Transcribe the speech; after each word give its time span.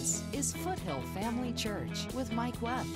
This 0.00 0.22
is 0.32 0.52
Foothill 0.54 1.02
Family 1.12 1.52
Church 1.52 2.06
with 2.14 2.32
Mike 2.32 2.54
Webb. 2.62 2.86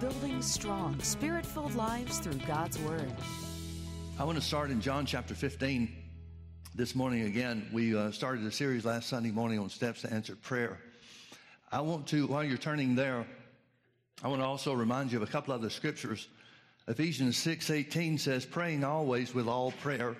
Building 0.00 0.40
strong, 0.40 0.98
spirit 1.00 1.44
filled 1.44 1.74
lives 1.74 2.18
through 2.20 2.40
God's 2.46 2.78
Word. 2.78 3.12
I 4.18 4.24
want 4.24 4.38
to 4.38 4.42
start 4.42 4.70
in 4.70 4.80
John 4.80 5.04
chapter 5.04 5.34
15 5.34 5.94
this 6.74 6.94
morning 6.94 7.26
again. 7.26 7.68
We 7.74 7.94
uh, 7.94 8.10
started 8.10 8.42
a 8.46 8.50
series 8.50 8.86
last 8.86 9.10
Sunday 9.10 9.32
morning 9.32 9.58
on 9.58 9.68
steps 9.68 10.00
to 10.00 10.10
answered 10.10 10.40
prayer. 10.40 10.78
I 11.70 11.82
want 11.82 12.06
to, 12.06 12.26
while 12.26 12.42
you're 12.42 12.56
turning 12.56 12.94
there, 12.94 13.26
I 14.24 14.28
want 14.28 14.40
to 14.40 14.46
also 14.46 14.72
remind 14.72 15.12
you 15.12 15.18
of 15.20 15.28
a 15.28 15.30
couple 15.30 15.52
other 15.52 15.68
scriptures. 15.68 16.26
Ephesians 16.88 17.36
6:18 17.36 18.16
says, 18.16 18.46
"Praying 18.46 18.82
always 18.82 19.34
with 19.34 19.46
all 19.46 19.72
prayer." 19.72 20.16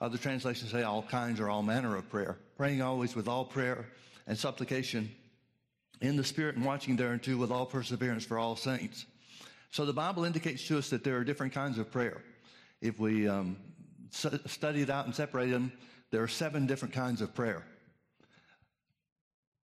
Other 0.00 0.16
translations 0.16 0.70
say 0.70 0.82
all 0.82 1.02
kinds 1.02 1.40
or 1.40 1.50
all 1.50 1.62
manner 1.62 1.96
of 1.96 2.08
prayer. 2.08 2.38
Praying 2.56 2.80
always 2.80 3.14
with 3.14 3.28
all 3.28 3.44
prayer 3.44 3.86
and 4.26 4.38
supplication 4.38 5.10
in 6.00 6.16
the 6.16 6.24
Spirit 6.24 6.56
and 6.56 6.64
watching 6.64 6.96
thereunto 6.96 7.36
with 7.36 7.50
all 7.50 7.66
perseverance 7.66 8.24
for 8.24 8.38
all 8.38 8.56
saints. 8.56 9.04
So 9.70 9.84
the 9.84 9.92
Bible 9.92 10.24
indicates 10.24 10.66
to 10.68 10.78
us 10.78 10.90
that 10.90 11.04
there 11.04 11.16
are 11.16 11.24
different 11.24 11.52
kinds 11.52 11.78
of 11.78 11.90
prayer. 11.90 12.22
If 12.80 12.98
we 12.98 13.28
um, 13.28 13.56
study 14.10 14.82
it 14.82 14.90
out 14.90 15.04
and 15.04 15.14
separate 15.14 15.50
them, 15.50 15.72
there 16.10 16.22
are 16.22 16.28
seven 16.28 16.66
different 16.66 16.94
kinds 16.94 17.20
of 17.20 17.34
prayer. 17.34 17.62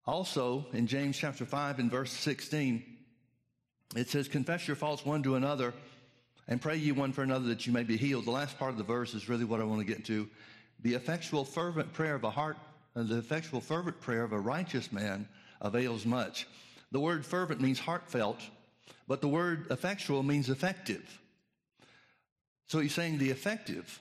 Also, 0.06 0.66
in 0.72 0.86
James 0.86 1.16
chapter 1.16 1.44
5 1.44 1.80
and 1.80 1.90
verse 1.90 2.12
16, 2.12 2.84
it 3.96 4.08
says, 4.08 4.28
Confess 4.28 4.68
your 4.68 4.76
faults 4.76 5.04
one 5.04 5.22
to 5.24 5.34
another 5.34 5.74
and 6.48 6.60
pray 6.60 6.76
ye 6.76 6.92
one 6.92 7.12
for 7.12 7.22
another 7.22 7.46
that 7.48 7.66
you 7.66 7.72
may 7.72 7.82
be 7.82 7.96
healed. 7.96 8.24
The 8.24 8.30
last 8.30 8.58
part 8.58 8.70
of 8.70 8.78
the 8.78 8.84
verse 8.84 9.14
is 9.14 9.28
really 9.28 9.44
what 9.44 9.60
I 9.60 9.64
want 9.64 9.80
to 9.80 9.86
get 9.86 10.04
to. 10.06 10.28
The 10.82 10.94
effectual, 10.94 11.44
fervent 11.44 11.92
prayer 11.92 12.14
of 12.14 12.24
a 12.24 12.30
heart, 12.30 12.56
uh, 12.94 13.02
the 13.02 13.18
effectual, 13.18 13.60
fervent 13.60 14.00
prayer 14.00 14.22
of 14.22 14.32
a 14.32 14.38
righteous 14.38 14.92
man 14.92 15.28
avails 15.60 16.06
much. 16.06 16.46
The 16.92 17.00
word 17.00 17.26
fervent 17.26 17.60
means 17.60 17.78
heartfelt, 17.78 18.40
but 19.08 19.20
the 19.20 19.28
word 19.28 19.66
effectual 19.70 20.22
means 20.22 20.48
effective. 20.48 21.20
So 22.68 22.78
he's 22.78 22.94
saying 22.94 23.18
the 23.18 23.30
effective, 23.30 24.00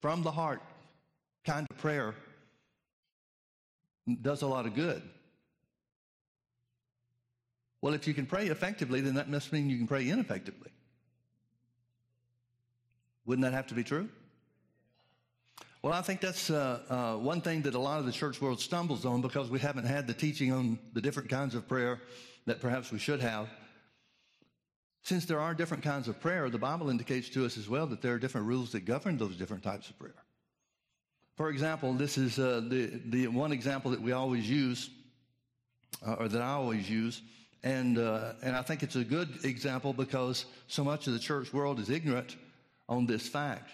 from 0.00 0.22
the 0.22 0.30
heart 0.30 0.62
kind 1.44 1.66
of 1.70 1.78
prayer 1.78 2.14
does 4.22 4.42
a 4.42 4.46
lot 4.46 4.66
of 4.66 4.74
good. 4.74 5.02
Well, 7.80 7.94
if 7.94 8.06
you 8.06 8.14
can 8.14 8.26
pray 8.26 8.46
effectively, 8.46 9.00
then 9.00 9.14
that 9.14 9.28
must 9.28 9.52
mean 9.52 9.68
you 9.68 9.76
can 9.76 9.86
pray 9.86 10.08
ineffectively. 10.08 10.70
Wouldn't 13.26 13.44
that 13.44 13.52
have 13.52 13.66
to 13.68 13.74
be 13.74 13.84
true? 13.84 14.08
Well, 15.82 15.92
I 15.92 16.00
think 16.00 16.20
that's 16.20 16.48
uh, 16.48 16.80
uh, 16.88 17.18
one 17.18 17.42
thing 17.42 17.60
that 17.62 17.74
a 17.74 17.78
lot 17.78 18.00
of 18.00 18.06
the 18.06 18.12
church 18.12 18.40
world 18.40 18.58
stumbles 18.58 19.04
on 19.04 19.20
because 19.20 19.50
we 19.50 19.58
haven't 19.58 19.84
had 19.84 20.06
the 20.06 20.14
teaching 20.14 20.50
on 20.50 20.78
the 20.94 21.00
different 21.00 21.28
kinds 21.28 21.54
of 21.54 21.68
prayer 21.68 22.00
that 22.46 22.60
perhaps 22.60 22.90
we 22.90 22.98
should 22.98 23.20
have. 23.20 23.48
Since 25.02 25.26
there 25.26 25.40
are 25.40 25.52
different 25.52 25.82
kinds 25.82 26.08
of 26.08 26.18
prayer, 26.18 26.48
the 26.48 26.58
Bible 26.58 26.88
indicates 26.88 27.28
to 27.30 27.44
us 27.44 27.58
as 27.58 27.68
well 27.68 27.86
that 27.88 28.00
there 28.00 28.14
are 28.14 28.18
different 28.18 28.46
rules 28.46 28.72
that 28.72 28.86
govern 28.86 29.18
those 29.18 29.36
different 29.36 29.62
types 29.62 29.90
of 29.90 29.98
prayer. 29.98 30.14
For 31.36 31.50
example, 31.50 31.92
this 31.92 32.16
is 32.16 32.38
uh, 32.38 32.62
the, 32.66 33.02
the 33.06 33.26
one 33.26 33.52
example 33.52 33.90
that 33.90 34.00
we 34.00 34.12
always 34.12 34.48
use, 34.48 34.88
uh, 36.06 36.14
or 36.14 36.28
that 36.28 36.40
I 36.40 36.52
always 36.52 36.88
use, 36.88 37.20
and, 37.62 37.98
uh, 37.98 38.32
and 38.42 38.56
I 38.56 38.62
think 38.62 38.82
it's 38.82 38.96
a 38.96 39.04
good 39.04 39.44
example 39.44 39.92
because 39.92 40.46
so 40.68 40.82
much 40.82 41.06
of 41.06 41.12
the 41.12 41.18
church 41.18 41.52
world 41.52 41.78
is 41.78 41.90
ignorant 41.90 42.36
on 42.88 43.06
this 43.06 43.28
fact. 43.28 43.70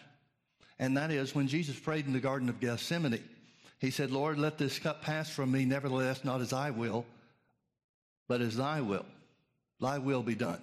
And 0.79 0.97
that 0.97 1.11
is 1.11 1.35
when 1.35 1.49
Jesus 1.49 1.79
prayed 1.79 2.07
in 2.07 2.13
the 2.13 2.21
Garden 2.21 2.49
of 2.49 2.61
Gethsemane, 2.61 3.23
he 3.79 3.91
said, 3.91 4.11
Lord, 4.11 4.39
let 4.39 4.59
this 4.59 4.79
cup 4.79 5.03
pass 5.03 5.31
from 5.31 5.51
me, 5.51 5.65
nevertheless, 5.65 6.25
not 6.25 6.41
as 6.41 6.53
I 6.53 6.71
will, 6.71 7.07
but 8.29 8.41
as 8.41 8.57
thy 8.57 8.81
will. 8.81 9.07
Thy 9.81 9.99
will 9.99 10.23
be 10.23 10.35
done. 10.35 10.61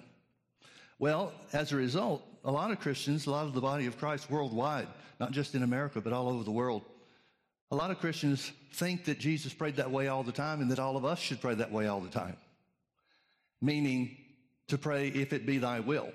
Well, 0.98 1.32
as 1.52 1.72
a 1.72 1.76
result, 1.76 2.22
a 2.44 2.50
lot 2.50 2.70
of 2.70 2.80
Christians, 2.80 3.26
a 3.26 3.30
lot 3.30 3.46
of 3.46 3.54
the 3.54 3.60
body 3.60 3.86
of 3.86 3.98
Christ 3.98 4.30
worldwide, 4.30 4.88
not 5.20 5.32
just 5.32 5.54
in 5.54 5.62
America, 5.62 6.00
but 6.00 6.12
all 6.12 6.28
over 6.28 6.44
the 6.44 6.50
world, 6.50 6.82
a 7.70 7.76
lot 7.76 7.90
of 7.90 7.98
Christians 7.98 8.52
think 8.72 9.04
that 9.04 9.18
Jesus 9.18 9.52
prayed 9.52 9.76
that 9.76 9.90
way 9.90 10.08
all 10.08 10.22
the 10.22 10.32
time 10.32 10.60
and 10.60 10.70
that 10.70 10.78
all 10.78 10.96
of 10.96 11.04
us 11.04 11.18
should 11.18 11.40
pray 11.40 11.54
that 11.54 11.70
way 11.70 11.86
all 11.86 12.00
the 12.00 12.08
time. 12.08 12.36
Meaning 13.60 14.16
to 14.68 14.78
pray, 14.78 15.08
if 15.08 15.32
it 15.32 15.44
be 15.44 15.58
thy 15.58 15.80
will. 15.80 16.10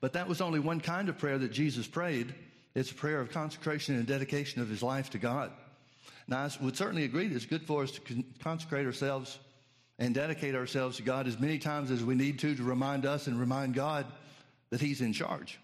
But 0.00 0.12
that 0.12 0.28
was 0.28 0.40
only 0.40 0.60
one 0.60 0.80
kind 0.80 1.08
of 1.08 1.18
prayer 1.18 1.38
that 1.38 1.52
Jesus 1.52 1.86
prayed. 1.86 2.34
It's 2.74 2.90
a 2.90 2.94
prayer 2.94 3.20
of 3.20 3.30
consecration 3.30 3.96
and 3.96 4.06
dedication 4.06 4.62
of 4.62 4.68
his 4.68 4.82
life 4.82 5.10
to 5.10 5.18
God. 5.18 5.50
Now, 6.28 6.44
I 6.44 6.50
would 6.60 6.76
certainly 6.76 7.04
agree 7.04 7.26
that 7.26 7.34
it's 7.34 7.46
good 7.46 7.66
for 7.66 7.82
us 7.82 7.90
to 7.92 8.24
consecrate 8.42 8.86
ourselves 8.86 9.38
and 9.98 10.14
dedicate 10.14 10.54
ourselves 10.54 10.98
to 10.98 11.02
God 11.02 11.26
as 11.26 11.40
many 11.40 11.58
times 11.58 11.90
as 11.90 12.04
we 12.04 12.14
need 12.14 12.38
to 12.40 12.54
to 12.54 12.62
remind 12.62 13.06
us 13.06 13.26
and 13.26 13.40
remind 13.40 13.74
God 13.74 14.06
that 14.70 14.80
he's 14.80 15.00
in 15.00 15.12
charge. 15.12 15.58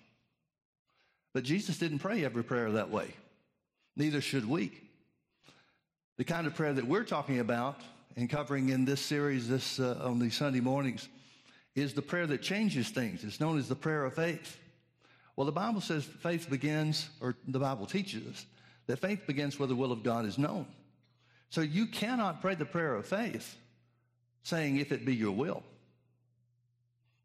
But 1.34 1.44
Jesus 1.44 1.78
didn't 1.78 1.98
pray 1.98 2.24
every 2.24 2.42
prayer 2.42 2.72
that 2.72 2.90
way. 2.90 3.14
Neither 3.96 4.20
should 4.20 4.48
we. 4.48 4.72
The 6.16 6.24
kind 6.24 6.46
of 6.46 6.54
prayer 6.54 6.72
that 6.72 6.86
we're 6.86 7.04
talking 7.04 7.40
about 7.40 7.80
and 8.16 8.30
covering 8.30 8.70
in 8.70 8.84
this 8.84 9.00
series 9.00 9.48
this 9.48 9.78
uh, 9.78 10.00
on 10.02 10.18
these 10.18 10.34
Sunday 10.34 10.60
mornings 10.60 11.08
is 11.74 11.94
the 11.94 12.02
prayer 12.02 12.26
that 12.26 12.42
changes 12.42 12.88
things. 12.90 13.24
It's 13.24 13.40
known 13.40 13.58
as 13.58 13.68
the 13.68 13.74
prayer 13.74 14.04
of 14.04 14.14
faith. 14.14 14.58
Well, 15.36 15.46
the 15.46 15.52
Bible 15.52 15.80
says 15.80 16.04
faith 16.04 16.48
begins, 16.48 17.08
or 17.20 17.34
the 17.48 17.58
Bible 17.58 17.86
teaches 17.86 18.26
us, 18.26 18.46
that 18.86 19.00
faith 19.00 19.26
begins 19.26 19.58
where 19.58 19.66
the 19.66 19.74
will 19.74 19.90
of 19.90 20.02
God 20.02 20.26
is 20.26 20.38
known. 20.38 20.66
So 21.50 21.60
you 21.60 21.86
cannot 21.86 22.40
pray 22.40 22.54
the 22.54 22.64
prayer 22.64 22.94
of 22.94 23.06
faith 23.06 23.56
saying, 24.42 24.76
if 24.76 24.92
it 24.92 25.04
be 25.04 25.14
your 25.14 25.32
will. 25.32 25.62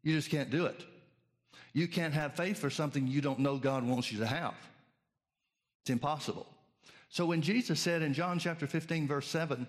You 0.02 0.14
just 0.14 0.30
can't 0.30 0.50
do 0.50 0.66
it. 0.66 0.84
You 1.72 1.86
can't 1.86 2.14
have 2.14 2.34
faith 2.34 2.58
for 2.58 2.70
something 2.70 3.06
you 3.06 3.20
don't 3.20 3.38
know 3.38 3.58
God 3.58 3.84
wants 3.84 4.10
you 4.10 4.18
to 4.18 4.26
have. 4.26 4.54
It's 5.82 5.90
impossible. 5.90 6.46
So 7.08 7.26
when 7.26 7.42
Jesus 7.42 7.78
said 7.78 8.02
in 8.02 8.14
John 8.14 8.38
chapter 8.38 8.66
15, 8.66 9.06
verse 9.06 9.28
7, 9.28 9.66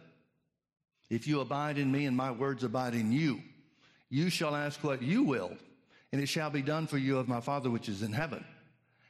if 1.09 1.27
you 1.27 1.41
abide 1.41 1.77
in 1.77 1.91
me 1.91 2.05
and 2.05 2.15
my 2.15 2.31
words 2.31 2.63
abide 2.63 2.95
in 2.95 3.11
you, 3.11 3.41
you 4.11 4.29
shall 4.29 4.55
ask 4.55 4.83
what 4.83 5.01
you 5.01 5.23
will, 5.23 5.51
and 6.11 6.21
it 6.21 6.27
shall 6.27 6.49
be 6.49 6.61
done 6.61 6.85
for 6.85 6.97
you 6.97 7.17
of 7.17 7.29
my 7.29 7.39
Father 7.39 7.71
which 7.71 7.87
is 7.87 8.03
in 8.03 8.11
heaven. 8.11 8.43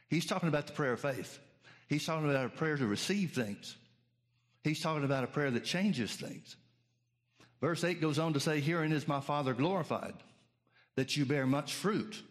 He's 0.08 0.26
talking 0.26 0.48
about 0.48 0.68
the 0.68 0.72
prayer 0.72 0.92
of 0.92 1.00
faith. 1.00 1.40
He's 1.88 2.06
talking 2.06 2.30
about 2.30 2.46
a 2.46 2.50
prayer 2.50 2.76
to 2.76 2.86
receive 2.86 3.32
things. 3.32 3.76
He's 4.62 4.80
talking 4.80 5.04
about 5.04 5.24
a 5.24 5.26
prayer 5.26 5.50
that 5.50 5.64
changes 5.64 6.14
things. 6.14 6.56
Verse 7.60 7.82
8 7.82 8.00
goes 8.00 8.20
on 8.20 8.32
to 8.34 8.40
say, 8.40 8.60
Herein 8.60 8.92
is 8.92 9.08
my 9.08 9.20
Father 9.20 9.54
glorified, 9.54 10.14
that 10.94 11.16
you 11.16 11.26
bear 11.26 11.46
much 11.46 11.74
fruit. 11.74 12.22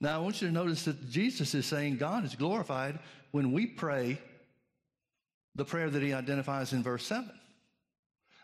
Now, 0.00 0.16
I 0.16 0.22
want 0.22 0.40
you 0.40 0.48
to 0.48 0.54
notice 0.54 0.84
that 0.86 1.10
Jesus 1.10 1.54
is 1.54 1.66
saying 1.66 1.98
God 1.98 2.24
is 2.24 2.34
glorified 2.34 2.98
when 3.32 3.52
we 3.52 3.66
pray 3.66 4.18
the 5.54 5.64
prayer 5.64 5.90
that 5.90 6.02
he 6.02 6.14
identifies 6.14 6.72
in 6.72 6.82
verse 6.82 7.06
7. 7.06 7.30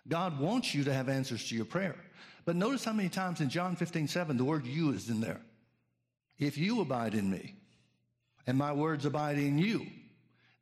God 0.07 0.39
wants 0.39 0.75
you 0.75 0.85
to 0.85 0.93
have 0.93 1.09
answers 1.09 1.49
to 1.49 1.57
your 1.57 1.65
prayer. 1.65 1.97
But 2.45 2.57
notice 2.57 2.85
how 2.85 2.93
many 2.93 3.09
times 3.09 3.41
in 3.41 3.49
John 3.49 3.77
15, 3.77 4.09
7, 4.09 4.37
the 4.37 4.45
word 4.45 4.67
you 4.67 4.93
is 4.93 5.09
in 5.09 5.21
there. 5.21 5.41
If 6.39 6.57
you 6.57 6.81
abide 6.81 7.15
in 7.15 7.31
me 7.31 7.55
and 8.47 8.57
my 8.57 8.73
words 8.73 9.05
abide 9.05 9.39
in 9.39 9.59
you, 9.59 9.87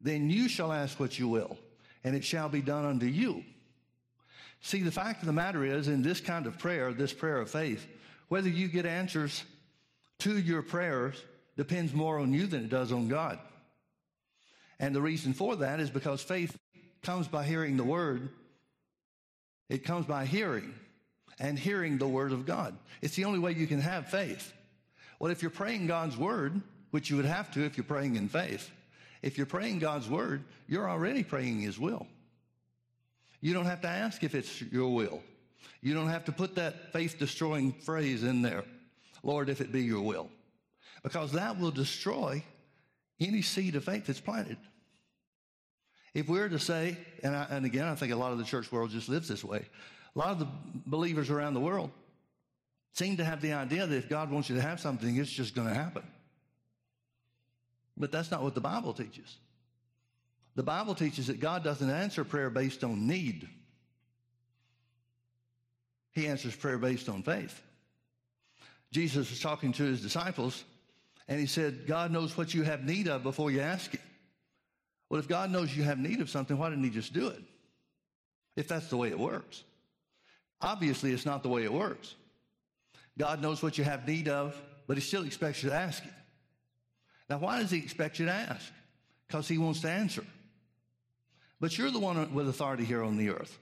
then 0.01 0.29
you 0.29 0.49
shall 0.49 0.73
ask 0.73 0.99
what 0.99 1.19
you 1.19 1.29
will 1.29 1.57
and 2.05 2.17
it 2.17 2.25
shall 2.25 2.49
be 2.49 2.61
done 2.61 2.85
unto 2.85 3.07
you. 3.07 3.45
See, 4.61 4.83
the 4.83 4.91
fact 4.91 5.21
of 5.23 5.27
the 5.27 5.33
matter 5.33 5.65
is 5.65 5.89
in 5.89 6.03
this 6.03 6.21
kind 6.21 6.47
of 6.47 6.59
prayer, 6.59 6.93
this 6.93 7.13
prayer 7.13 7.41
of 7.41 7.51
faith, 7.51 7.87
whether 8.29 8.49
you 8.49 8.69
get 8.69 8.87
answers 8.87 9.45
to 10.21 10.37
your 10.39 10.63
prayers 10.63 11.23
depends 11.57 11.93
more 11.93 12.19
on 12.19 12.33
you 12.33 12.47
than 12.47 12.65
it 12.65 12.71
does 12.71 12.93
on 12.93 13.09
God. 13.09 13.39
And 14.81 14.95
the 14.95 15.03
reason 15.03 15.33
for 15.33 15.57
that 15.57 15.81
is 15.81 15.91
because 15.91 16.23
faith 16.23 16.57
comes 17.03 17.29
by 17.29 17.45
hearing 17.45 17.77
the 17.77 17.85
word. 17.85 18.31
It 19.69 19.85
comes 19.85 20.07
by 20.07 20.25
hearing 20.25 20.75
and 21.41 21.59
hearing 21.59 21.99
the 21.99 22.09
word 22.09 22.33
of 22.33 22.47
God. 22.47 22.77
It's 23.01 23.15
the 23.15 23.25
only 23.25 23.39
way 23.39 23.53
you 23.53 23.67
can 23.67 23.81
have 23.81 24.09
faith. 24.09 24.53
Well, 25.19 25.31
if 25.31 25.43
you're 25.43 25.51
praying 25.51 25.87
God's 25.87 26.17
word, 26.17 26.61
which 26.91 27.11
you 27.11 27.17
would 27.17 27.25
have 27.25 27.51
to 27.53 27.65
if 27.65 27.77
you're 27.77 27.85
praying 27.85 28.17
in 28.17 28.29
faith, 28.29 28.71
if 29.23 29.37
you're 29.37 29.47
praying 29.47 29.81
God's 29.81 30.09
word, 30.09 30.45
you're 30.69 30.89
already 30.89 31.25
praying 31.25 31.61
his 31.61 31.79
will. 31.79 32.07
You 33.41 33.55
don't 33.55 33.67
have 33.67 33.81
to 33.83 33.89
ask 33.89 34.23
if 34.25 34.35
it's 34.35 34.63
your 34.63 34.95
will. 34.95 35.23
You 35.81 35.95
don't 35.95 36.09
have 36.09 36.25
to 36.25 36.33
put 36.33 36.57
that 36.57 36.93
faith 36.93 37.19
destroying 37.19 37.73
phrase 37.73 38.25
in 38.25 38.43
there. 38.43 38.65
Lord, 39.23 39.49
if 39.49 39.61
it 39.61 39.73
be 39.73 39.83
your 39.83 40.03
will. 40.03 40.29
Because 41.03 41.33
that 41.33 41.59
will 41.59 41.71
destroy 41.71 42.43
any 43.21 43.43
seed 43.43 43.77
of 43.77 43.85
faith 43.85 44.07
that's 44.07 44.21
planted. 44.21 44.57
If 46.15 46.29
we 46.29 46.39
were 46.39 46.49
to 46.49 46.59
say, 46.59 46.97
and, 47.23 47.37
I, 47.37 47.47
and 47.51 47.65
again, 47.65 47.87
I 47.87 47.95
think 47.95 48.13
a 48.13 48.17
lot 48.17 48.33
of 48.33 48.39
the 48.39 48.45
church 48.45 48.73
world 48.73 48.91
just 48.91 49.09
lives 49.09 49.29
this 49.29 49.45
way. 49.45 49.67
A 50.15 50.19
lot 50.19 50.31
of 50.31 50.39
the 50.39 50.49
believers 50.87 51.31
around 51.31 51.55
the 51.55 51.61
world 51.61 51.91
seem 52.93 53.17
to 53.19 53.25
have 53.25 53.41
the 53.41 53.53
idea 53.53 53.87
that 53.87 53.97
if 53.97 54.09
God 54.09 54.31
wants 54.31 54.49
you 54.49 54.57
to 54.57 54.63
have 54.63 54.81
something, 54.81 55.17
it's 55.17 55.31
just 55.31 55.55
going 55.55 55.69
to 55.69 55.75
happen. 55.75 56.03
But 57.97 58.13
that's 58.13 58.31
not 58.31 58.43
what 58.43 58.55
the 58.55 58.61
Bible 58.61 58.93
teaches. 58.93 59.37
The 60.55 60.63
Bible 60.63 60.95
teaches 60.95 61.29
that 61.29 61.41
God 61.41 61.63
doesn't 61.63 61.89
answer 61.89 62.25
prayer 62.25 62.51
based 62.51 62.83
on 62.83 63.07
need. 63.07 63.49
He 66.13 66.27
answers 66.27 66.57
prayer 66.57 66.79
based 66.79 67.09
on 67.09 67.23
faith. 67.23 67.63
Jesus 68.91 69.31
was 69.31 69.41
talking 69.41 69.73
to 69.75 69.85
his 69.85 70.01
disciples 70.01 70.65
and 71.29 71.39
he 71.39 71.47
said, 71.47 71.87
God 71.87 72.11
knows 72.11 72.37
what 72.37 72.55
you 72.55 72.63
have 72.63 72.85
need 72.85 73.07
of 73.07 73.23
before 73.23 73.51
you 73.51 73.61
ask 73.61 73.95
it. 73.95 74.01
Well, 75.11 75.21
if 75.21 75.29
God 75.29 75.51
knows 75.51 75.77
you 75.77 75.83
have 75.85 75.99
need 75.99 76.21
of 76.21 76.31
something, 76.31 76.57
why 76.59 76.71
didn't 76.71 76.85
he 76.85 76.91
just 76.91 77.13
do 77.13 77.29
it? 77.29 77.43
If 78.57 78.67
that's 78.69 78.89
the 78.89 78.97
way 78.97 79.09
it 79.09 79.19
works. 79.19 79.63
Obviously, 80.61 81.13
it's 81.13 81.27
not 81.27 81.43
the 81.43 81.49
way 81.49 81.65
it 81.65 81.73
works. 81.73 82.15
God 83.17 83.41
knows 83.41 83.63
what 83.63 83.79
you 83.79 83.85
have 83.85 84.07
need 84.07 84.29
of, 84.29 84.61
but 84.87 84.97
he 84.97 85.03
still 85.03 85.25
expects 85.25 85.63
you 85.63 85.71
to 85.71 85.75
ask 85.75 86.05
it. 86.05 86.13
Now, 87.29 87.39
why 87.39 87.61
does 87.61 87.71
he 87.71 87.79
expect 87.79 88.19
you 88.19 88.27
to 88.27 88.33
ask? 88.33 88.73
Because 89.27 89.47
he 89.47 89.59
wants 89.59 89.81
to 89.83 89.91
answer. 89.91 90.25
But 91.61 91.77
you're 91.77 91.91
the 91.91 91.99
one 91.99 92.33
with 92.33 92.49
authority 92.49 92.85
here 92.85 93.03
on 93.03 93.17
the 93.17 93.31
earth. 93.31 93.59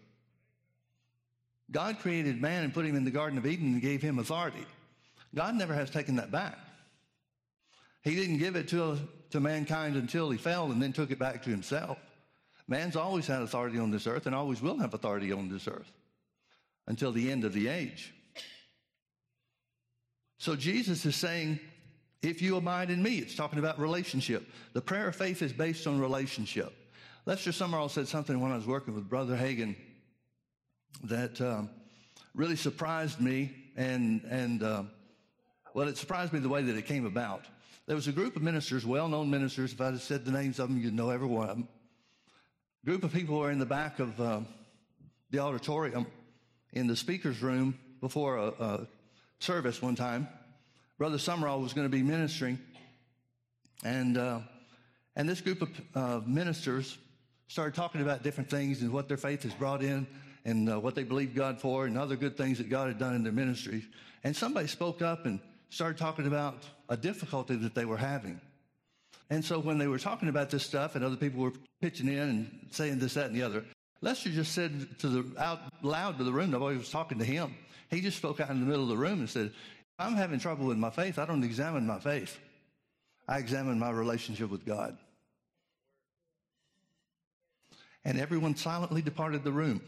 God 1.70 1.98
created 1.98 2.40
man 2.40 2.62
and 2.62 2.72
put 2.72 2.87
him 2.87 2.94
in 2.94 3.04
the 3.04 3.10
Garden 3.10 3.38
of 3.38 3.46
Eden 3.46 3.72
and 3.72 3.82
gave 3.82 4.00
him 4.00 4.19
authority. 4.19 4.64
God 5.34 5.54
never 5.56 5.75
has 5.75 5.90
taken 5.90 6.16
that 6.16 6.31
back. 6.31 6.56
He 8.02 8.14
didn't 8.14 8.38
give 8.38 8.54
it 8.54 8.69
to, 8.69 8.98
to 9.31 9.40
mankind 9.40 9.96
until 9.96 10.31
he 10.31 10.38
fell 10.38 10.70
and 10.70 10.81
then 10.81 10.93
took 10.93 11.10
it 11.10 11.19
back 11.19 11.43
to 11.43 11.50
himself. 11.50 11.98
Man's 12.69 12.94
always 12.94 13.26
had 13.26 13.43
authority 13.43 13.78
on 13.78 13.90
this 13.90 14.06
earth 14.06 14.26
and 14.26 14.34
always 14.34 14.62
will 14.62 14.78
have 14.78 14.94
authority 14.94 15.32
on 15.32 15.48
this 15.48 15.66
earth 15.66 15.90
until 16.86 17.12
the 17.12 17.30
end 17.30 17.44
of 17.44 17.52
the 17.52 17.68
age. 17.68 18.12
So 20.38 20.54
Jesus 20.54 21.04
is 21.06 21.16
saying, 21.16 21.58
if 22.22 22.42
you 22.42 22.56
abide 22.56 22.90
in 22.90 23.02
me, 23.02 23.18
it's 23.18 23.34
talking 23.34 23.58
about 23.58 23.78
relationship. 23.78 24.48
The 24.72 24.80
prayer 24.80 25.08
of 25.08 25.16
faith 25.16 25.42
is 25.42 25.52
based 25.52 25.86
on 25.86 26.00
relationship. 26.00 26.72
Lester 27.24 27.50
Sumrall 27.50 27.90
said 27.90 28.06
something 28.06 28.40
when 28.40 28.52
I 28.52 28.56
was 28.56 28.66
working 28.66 28.94
with 28.94 29.08
Brother 29.08 29.36
Hagin 29.36 29.74
that 31.04 31.40
um, 31.40 31.70
really 32.34 32.56
surprised 32.56 33.20
me, 33.20 33.54
and 33.76 34.22
and 34.30 34.62
uh, 34.62 34.82
well, 35.74 35.88
it 35.88 35.96
surprised 35.96 36.32
me 36.32 36.38
the 36.38 36.48
way 36.48 36.62
that 36.62 36.76
it 36.76 36.86
came 36.86 37.06
about. 37.06 37.44
There 37.86 37.96
was 37.96 38.08
a 38.08 38.12
group 38.12 38.36
of 38.36 38.42
ministers, 38.42 38.86
well-known 38.86 39.30
ministers. 39.30 39.72
If 39.72 39.80
I 39.80 39.86
had 39.86 40.00
said 40.00 40.24
the 40.24 40.32
names 40.32 40.58
of 40.58 40.68
them, 40.68 40.80
you'd 40.80 40.94
know 40.94 41.10
every 41.10 41.26
one 41.26 41.48
of 41.48 41.56
them. 41.56 41.68
A 42.82 42.86
group 42.86 43.04
of 43.04 43.12
people 43.12 43.38
were 43.38 43.50
in 43.50 43.58
the 43.58 43.66
back 43.66 43.98
of 43.98 44.20
uh, 44.20 44.40
the 45.30 45.38
auditorium 45.38 46.06
in 46.72 46.86
the 46.86 46.96
speaker's 46.96 47.42
room 47.42 47.78
before 48.00 48.36
a, 48.36 48.48
a 48.60 48.86
service 49.40 49.80
one 49.80 49.94
time. 49.94 50.28
Brother 50.98 51.18
Sumrall 51.18 51.62
was 51.62 51.72
going 51.72 51.86
to 51.86 51.94
be 51.94 52.02
ministering, 52.02 52.58
and 53.84 54.16
uh, 54.16 54.40
and 55.14 55.28
this 55.28 55.40
group 55.40 55.62
of 55.62 55.70
uh, 55.94 56.20
ministers 56.26 56.98
started 57.48 57.74
talking 57.74 58.02
about 58.02 58.22
different 58.22 58.50
things 58.50 58.82
and 58.82 58.92
what 58.92 59.08
their 59.08 59.16
faith 59.16 59.42
has 59.42 59.54
brought 59.54 59.82
in 59.82 60.06
and 60.44 60.68
uh, 60.68 60.78
what 60.78 60.94
they 60.94 61.04
believe 61.04 61.34
God 61.34 61.60
for 61.60 61.86
and 61.86 61.96
other 61.96 62.16
good 62.16 62.36
things 62.36 62.58
that 62.58 62.69
God 62.69 62.88
had 62.88 62.98
done 62.98 63.14
in 63.14 63.22
their 63.22 63.32
ministry. 63.32 63.84
And 64.24 64.34
somebody 64.34 64.66
spoke 64.66 65.02
up 65.02 65.26
and 65.26 65.40
started 65.70 65.98
talking 65.98 66.26
about 66.26 66.64
a 66.88 66.96
difficulty 66.96 67.56
that 67.56 67.74
they 67.74 67.84
were 67.84 67.96
having. 67.96 68.40
And 69.30 69.44
so 69.44 69.58
when 69.58 69.78
they 69.78 69.86
were 69.86 69.98
talking 69.98 70.28
about 70.28 70.50
this 70.50 70.64
stuff 70.64 70.94
and 70.94 71.04
other 71.04 71.16
people 71.16 71.42
were 71.42 71.52
pitching 71.80 72.08
in 72.08 72.19
and 72.19 72.66
saying 72.70 72.98
this, 72.98 73.14
that, 73.14 73.26
and 73.26 73.34
the 73.34 73.42
other, 73.42 73.64
Lester 74.00 74.31
just 74.31 74.52
said 74.52 74.98
to 75.00 75.08
the 75.08 75.43
out 75.43 75.60
loud 75.82 76.19
to 76.19 76.25
the 76.25 76.32
room, 76.32 76.50
nobody 76.50 76.76
was 76.76 76.90
talking 76.90 77.19
to 77.19 77.25
him. 77.25 77.54
He 77.90 78.00
just 78.00 78.16
spoke 78.16 78.40
out 78.40 78.50
in 78.50 78.60
the 78.60 78.66
middle 78.66 78.82
of 78.82 78.88
the 78.88 78.96
room 78.96 79.20
and 79.20 79.31
said, 79.31 79.52
I'm 79.98 80.14
having 80.14 80.38
trouble 80.38 80.66
with 80.66 80.76
my 80.76 80.90
faith. 80.90 81.19
I 81.19 81.25
don't 81.25 81.44
examine 81.44 81.87
my 81.87 81.98
faith. 81.98 82.38
I 83.28 83.38
examine 83.38 83.78
my 83.78 83.90
relationship 83.90 84.50
with 84.50 84.66
God. 84.66 84.96
And 88.04 88.20
everyone 88.20 88.54
silently 88.54 89.02
departed 89.02 89.43
the 89.43 89.52
room. 89.52 89.81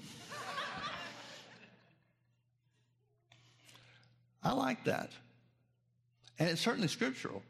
I 4.42 4.52
like 4.52 4.84
that. 4.84 5.10
And 6.38 6.48
it's 6.48 6.60
certainly 6.60 6.88
scriptural. 6.88 7.42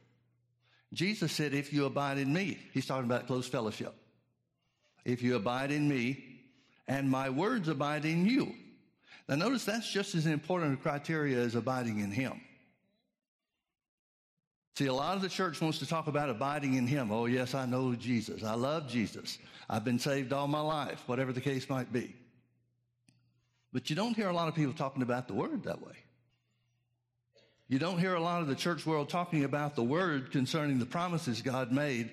Jesus 0.92 1.32
said, 1.32 1.54
If 1.54 1.72
you 1.72 1.84
abide 1.84 2.18
in 2.18 2.32
me, 2.32 2.58
he's 2.72 2.86
talking 2.86 3.04
about 3.04 3.26
close 3.26 3.46
fellowship. 3.46 3.94
If 5.04 5.22
you 5.22 5.36
abide 5.36 5.70
in 5.70 5.88
me, 5.88 6.37
and 6.88 7.08
my 7.08 7.30
words 7.30 7.68
abide 7.68 8.04
in 8.04 8.26
you. 8.26 8.54
Now, 9.28 9.36
notice 9.36 9.64
that's 9.66 9.90
just 9.92 10.14
as 10.14 10.26
important 10.26 10.72
a 10.72 10.76
criteria 10.82 11.38
as 11.38 11.54
abiding 11.54 12.00
in 12.00 12.10
him. 12.10 12.40
See, 14.76 14.86
a 14.86 14.94
lot 14.94 15.16
of 15.16 15.22
the 15.22 15.28
church 15.28 15.60
wants 15.60 15.80
to 15.80 15.86
talk 15.86 16.06
about 16.06 16.30
abiding 16.30 16.74
in 16.74 16.86
him. 16.86 17.10
Oh, 17.10 17.26
yes, 17.26 17.54
I 17.54 17.66
know 17.66 17.94
Jesus. 17.94 18.42
I 18.42 18.54
love 18.54 18.88
Jesus. 18.88 19.38
I've 19.68 19.84
been 19.84 19.98
saved 19.98 20.32
all 20.32 20.48
my 20.48 20.60
life, 20.60 21.02
whatever 21.06 21.32
the 21.32 21.40
case 21.40 21.68
might 21.68 21.92
be. 21.92 22.14
But 23.72 23.90
you 23.90 23.96
don't 23.96 24.14
hear 24.14 24.28
a 24.28 24.32
lot 24.32 24.48
of 24.48 24.54
people 24.54 24.72
talking 24.72 25.02
about 25.02 25.28
the 25.28 25.34
word 25.34 25.64
that 25.64 25.82
way. 25.84 25.94
You 27.68 27.78
don't 27.78 27.98
hear 27.98 28.14
a 28.14 28.20
lot 28.20 28.40
of 28.40 28.48
the 28.48 28.54
church 28.54 28.86
world 28.86 29.10
talking 29.10 29.44
about 29.44 29.76
the 29.76 29.82
word 29.82 30.30
concerning 30.30 30.78
the 30.78 30.86
promises 30.86 31.42
God 31.42 31.70
made 31.70 32.10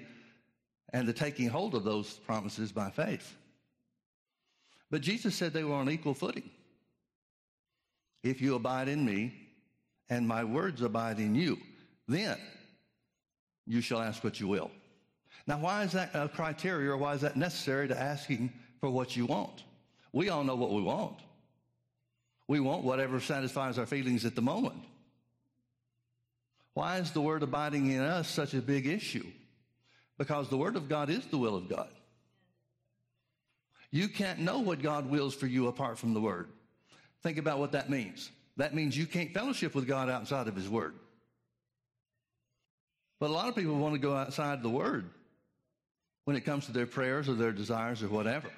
and 0.91 1.07
the 1.07 1.13
taking 1.13 1.47
hold 1.47 1.75
of 1.75 1.85
those 1.85 2.11
promises 2.11 2.73
by 2.73 2.89
faith. 2.89 3.37
But 4.91 5.01
Jesus 5.01 5.35
said 5.35 5.53
they 5.53 5.63
were 5.63 5.75
on 5.75 5.89
equal 5.89 6.13
footing. 6.13 6.49
If 8.23 8.41
you 8.41 8.55
abide 8.55 8.87
in 8.87 9.05
me 9.05 9.33
and 10.09 10.27
my 10.27 10.43
words 10.43 10.81
abide 10.81 11.19
in 11.19 11.35
you, 11.35 11.57
then 12.07 12.37
you 13.65 13.81
shall 13.81 14.01
ask 14.01 14.23
what 14.23 14.39
you 14.39 14.47
will. 14.47 14.71
Now, 15.47 15.59
why 15.59 15.83
is 15.83 15.91
that 15.91 16.11
a 16.13 16.27
criteria 16.27 16.91
or 16.91 16.97
why 16.97 17.13
is 17.13 17.21
that 17.21 17.35
necessary 17.35 17.87
to 17.87 17.99
asking 17.99 18.51
for 18.79 18.89
what 18.89 19.15
you 19.15 19.25
want? 19.25 19.63
We 20.11 20.29
all 20.29 20.43
know 20.43 20.55
what 20.55 20.71
we 20.71 20.81
want. 20.81 21.17
We 22.47 22.59
want 22.59 22.83
whatever 22.83 23.19
satisfies 23.19 23.77
our 23.77 23.85
feelings 23.85 24.25
at 24.25 24.35
the 24.35 24.41
moment. 24.41 24.81
Why 26.73 26.97
is 26.97 27.11
the 27.11 27.21
word 27.21 27.41
abiding 27.43 27.91
in 27.91 28.01
us 28.01 28.27
such 28.27 28.53
a 28.53 28.61
big 28.61 28.85
issue? 28.85 29.25
Because 30.17 30.49
the 30.49 30.57
word 30.57 30.75
of 30.75 30.89
God 30.89 31.09
is 31.09 31.25
the 31.25 31.37
will 31.37 31.55
of 31.55 31.69
God. 31.69 31.89
You 33.95 34.09
can't 34.09 34.39
know 34.39 34.59
what 34.59 34.81
God 34.81 35.09
wills 35.09 35.33
for 35.33 35.47
you 35.47 35.69
apart 35.69 35.97
from 35.97 36.13
the 36.13 36.19
word. 36.19 36.49
Think 37.23 37.37
about 37.37 37.59
what 37.59 37.71
that 37.71 37.89
means. 37.89 38.29
That 38.57 38.75
means 38.75 38.97
you 38.97 39.05
can't 39.05 39.33
fellowship 39.33 39.73
with 39.73 39.87
God 39.87 40.09
outside 40.09 40.49
of 40.49 40.55
his 40.57 40.67
word. 40.67 40.95
But 43.21 43.29
a 43.29 43.31
lot 43.31 43.47
of 43.47 43.55
people 43.55 43.77
want 43.77 43.93
to 43.93 43.99
go 43.99 44.13
outside 44.13 44.61
the 44.61 44.69
word 44.69 45.09
when 46.25 46.35
it 46.35 46.41
comes 46.41 46.65
to 46.65 46.73
their 46.73 46.85
prayers 46.85 47.29
or 47.29 47.35
their 47.35 47.53
desires 47.53 48.03
or 48.03 48.09
whatever. 48.09 48.49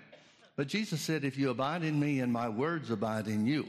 But 0.56 0.70
Jesus 0.70 1.02
said, 1.02 1.24
if 1.24 1.38
you 1.38 1.52
abide 1.52 1.84
in 1.84 2.00
me 2.00 2.20
and 2.22 2.34
my 2.34 2.50
words 2.50 2.90
abide 2.90 3.28
in 3.28 3.46
you, 3.46 3.68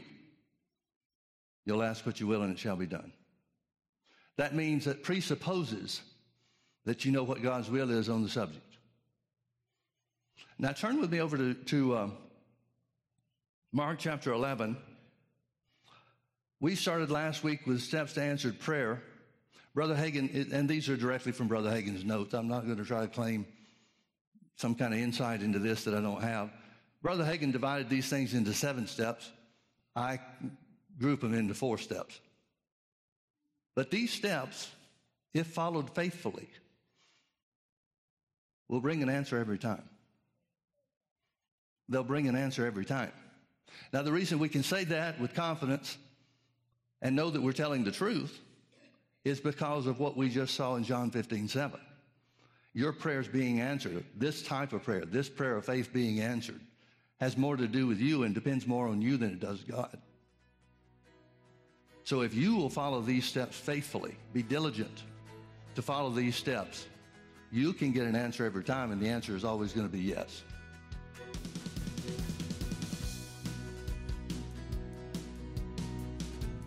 you'll 1.67 1.83
ask 1.83 2.03
what 2.03 2.19
you 2.19 2.25
will 2.25 2.41
and 2.41 2.51
it 2.51 2.57
shall 2.57 2.77
be 2.77 2.87
done. 2.87 3.13
That 4.37 4.55
means 4.55 4.85
that 4.85 5.03
presupposes 5.03 6.01
that 6.85 7.05
you 7.05 7.11
know 7.11 7.21
what 7.21 7.43
God's 7.43 7.69
will 7.69 7.91
is 7.91 8.09
on 8.09 8.23
the 8.23 8.29
subject. 8.29 8.68
Now 10.57 10.71
turn 10.71 10.99
with 10.99 11.11
me 11.11 11.21
over 11.21 11.37
to, 11.37 11.53
to 11.53 11.95
uh, 11.95 12.09
Mark 13.71 13.99
chapter 13.99 14.33
11. 14.33 14.77
We 16.59 16.75
started 16.75 17.09
last 17.09 17.43
week 17.43 17.65
with 17.65 17.81
steps 17.81 18.13
to 18.13 18.21
answered 18.21 18.59
prayer. 18.59 19.01
Brother 19.73 19.95
Hagin, 19.95 20.51
and 20.51 20.67
these 20.67 20.89
are 20.89 20.97
directly 20.97 21.31
from 21.31 21.47
Brother 21.47 21.69
Hagin's 21.69 22.03
notes. 22.03 22.33
I'm 22.33 22.47
not 22.47 22.65
going 22.65 22.77
to 22.77 22.83
try 22.83 23.01
to 23.01 23.07
claim 23.07 23.45
some 24.55 24.75
kind 24.75 24.93
of 24.93 24.99
insight 24.99 25.41
into 25.41 25.59
this 25.59 25.85
that 25.85 25.93
I 25.93 26.01
don't 26.01 26.21
have. 26.21 26.49
Brother 27.01 27.23
Hagin 27.23 27.53
divided 27.53 27.87
these 27.87 28.09
things 28.09 28.33
into 28.33 28.53
seven 28.53 28.87
steps. 28.87 29.31
I 29.95 30.19
group 30.99 31.21
them 31.21 31.33
into 31.33 31.53
four 31.53 31.77
steps. 31.77 32.19
But 33.75 33.89
these 33.89 34.11
steps, 34.11 34.69
if 35.33 35.47
followed 35.47 35.95
faithfully, 35.95 36.49
will 38.67 38.81
bring 38.81 39.01
an 39.01 39.09
answer 39.09 39.37
every 39.37 39.57
time. 39.57 39.83
They'll 41.89 42.03
bring 42.03 42.27
an 42.27 42.35
answer 42.35 42.65
every 42.65 42.85
time. 42.85 43.11
Now, 43.91 44.03
the 44.03 44.11
reason 44.11 44.39
we 44.39 44.49
can 44.49 44.63
say 44.63 44.83
that 44.85 45.19
with 45.19 45.33
confidence 45.33 45.97
and 47.01 47.15
know 47.15 47.29
that 47.29 47.41
we're 47.41 47.51
telling 47.51 47.83
the 47.83 47.91
truth 47.91 48.39
is 49.25 49.39
because 49.39 49.87
of 49.87 49.99
what 49.99 50.15
we 50.15 50.29
just 50.29 50.55
saw 50.55 50.75
in 50.75 50.83
John 50.83 51.11
15, 51.11 51.47
7. 51.47 51.79
Your 52.73 52.93
prayers 52.93 53.27
being 53.27 53.59
answered, 53.59 54.05
this 54.15 54.43
type 54.43 54.73
of 54.73 54.83
prayer, 54.83 55.05
this 55.05 55.27
prayer 55.27 55.55
of 55.55 55.65
faith 55.65 55.91
being 55.91 56.19
answered, 56.19 56.59
has 57.19 57.35
more 57.35 57.57
to 57.57 57.67
do 57.67 57.87
with 57.87 57.99
you 57.99 58.23
and 58.23 58.33
depends 58.33 58.67
more 58.67 58.87
on 58.87 59.01
you 59.01 59.17
than 59.17 59.31
it 59.31 59.39
does 59.39 59.63
God. 59.63 59.97
So 62.03 62.21
if 62.21 62.33
you 62.33 62.55
will 62.55 62.69
follow 62.69 63.01
these 63.01 63.25
steps 63.25 63.57
faithfully, 63.57 64.15
be 64.33 64.41
diligent 64.41 65.03
to 65.75 65.81
follow 65.81 66.09
these 66.09 66.35
steps, 66.35 66.85
you 67.51 67.73
can 67.73 67.91
get 67.91 68.05
an 68.05 68.15
answer 68.15 68.45
every 68.45 68.63
time, 68.63 68.91
and 68.91 69.01
the 69.01 69.09
answer 69.09 69.35
is 69.35 69.43
always 69.43 69.73
going 69.73 69.87
to 69.87 69.91
be 69.91 70.01
yes. 70.01 70.43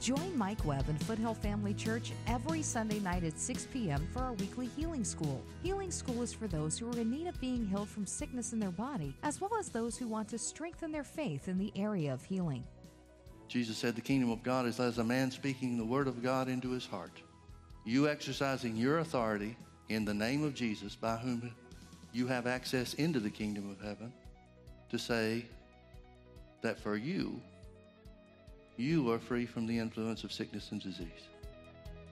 Join 0.02 0.36
Mike 0.36 0.64
Webb 0.64 0.88
and 0.88 1.00
Foothill 1.04 1.34
Family 1.34 1.72
Church 1.72 2.10
every 2.26 2.60
Sunday 2.60 2.98
night 2.98 3.22
at 3.22 3.38
6 3.38 3.68
p.m. 3.72 4.04
for 4.12 4.18
our 4.18 4.32
weekly 4.32 4.66
healing 4.76 5.04
school. 5.04 5.40
Healing 5.62 5.92
school 5.92 6.22
is 6.22 6.32
for 6.32 6.48
those 6.48 6.76
who 6.76 6.90
are 6.90 6.98
in 6.98 7.08
need 7.08 7.28
of 7.28 7.40
being 7.40 7.64
healed 7.64 7.88
from 7.88 8.04
sickness 8.04 8.52
in 8.52 8.58
their 8.58 8.72
body, 8.72 9.14
as 9.22 9.40
well 9.40 9.52
as 9.56 9.68
those 9.68 9.96
who 9.96 10.08
want 10.08 10.28
to 10.30 10.38
strengthen 10.38 10.90
their 10.90 11.04
faith 11.04 11.46
in 11.46 11.56
the 11.56 11.72
area 11.76 12.12
of 12.12 12.24
healing. 12.24 12.64
Jesus 13.46 13.76
said, 13.76 13.94
The 13.94 14.00
kingdom 14.00 14.32
of 14.32 14.42
God 14.42 14.66
is 14.66 14.80
as 14.80 14.98
a 14.98 15.04
man 15.04 15.30
speaking 15.30 15.78
the 15.78 15.84
word 15.84 16.08
of 16.08 16.20
God 16.20 16.48
into 16.48 16.72
his 16.72 16.84
heart. 16.84 17.22
You 17.84 18.08
exercising 18.08 18.76
your 18.76 18.98
authority 18.98 19.56
in 19.88 20.04
the 20.04 20.12
name 20.12 20.42
of 20.42 20.52
Jesus, 20.52 20.96
by 20.96 21.14
whom 21.14 21.54
you 22.12 22.26
have 22.26 22.48
access 22.48 22.94
into 22.94 23.20
the 23.20 23.30
kingdom 23.30 23.70
of 23.70 23.80
heaven, 23.80 24.12
to 24.90 24.98
say 24.98 25.46
that 26.60 26.80
for 26.80 26.96
you, 26.96 27.40
you 28.76 29.10
are 29.10 29.18
free 29.18 29.46
from 29.46 29.66
the 29.66 29.78
influence 29.78 30.24
of 30.24 30.32
sickness 30.32 30.72
and 30.72 30.82
disease. 30.82 31.28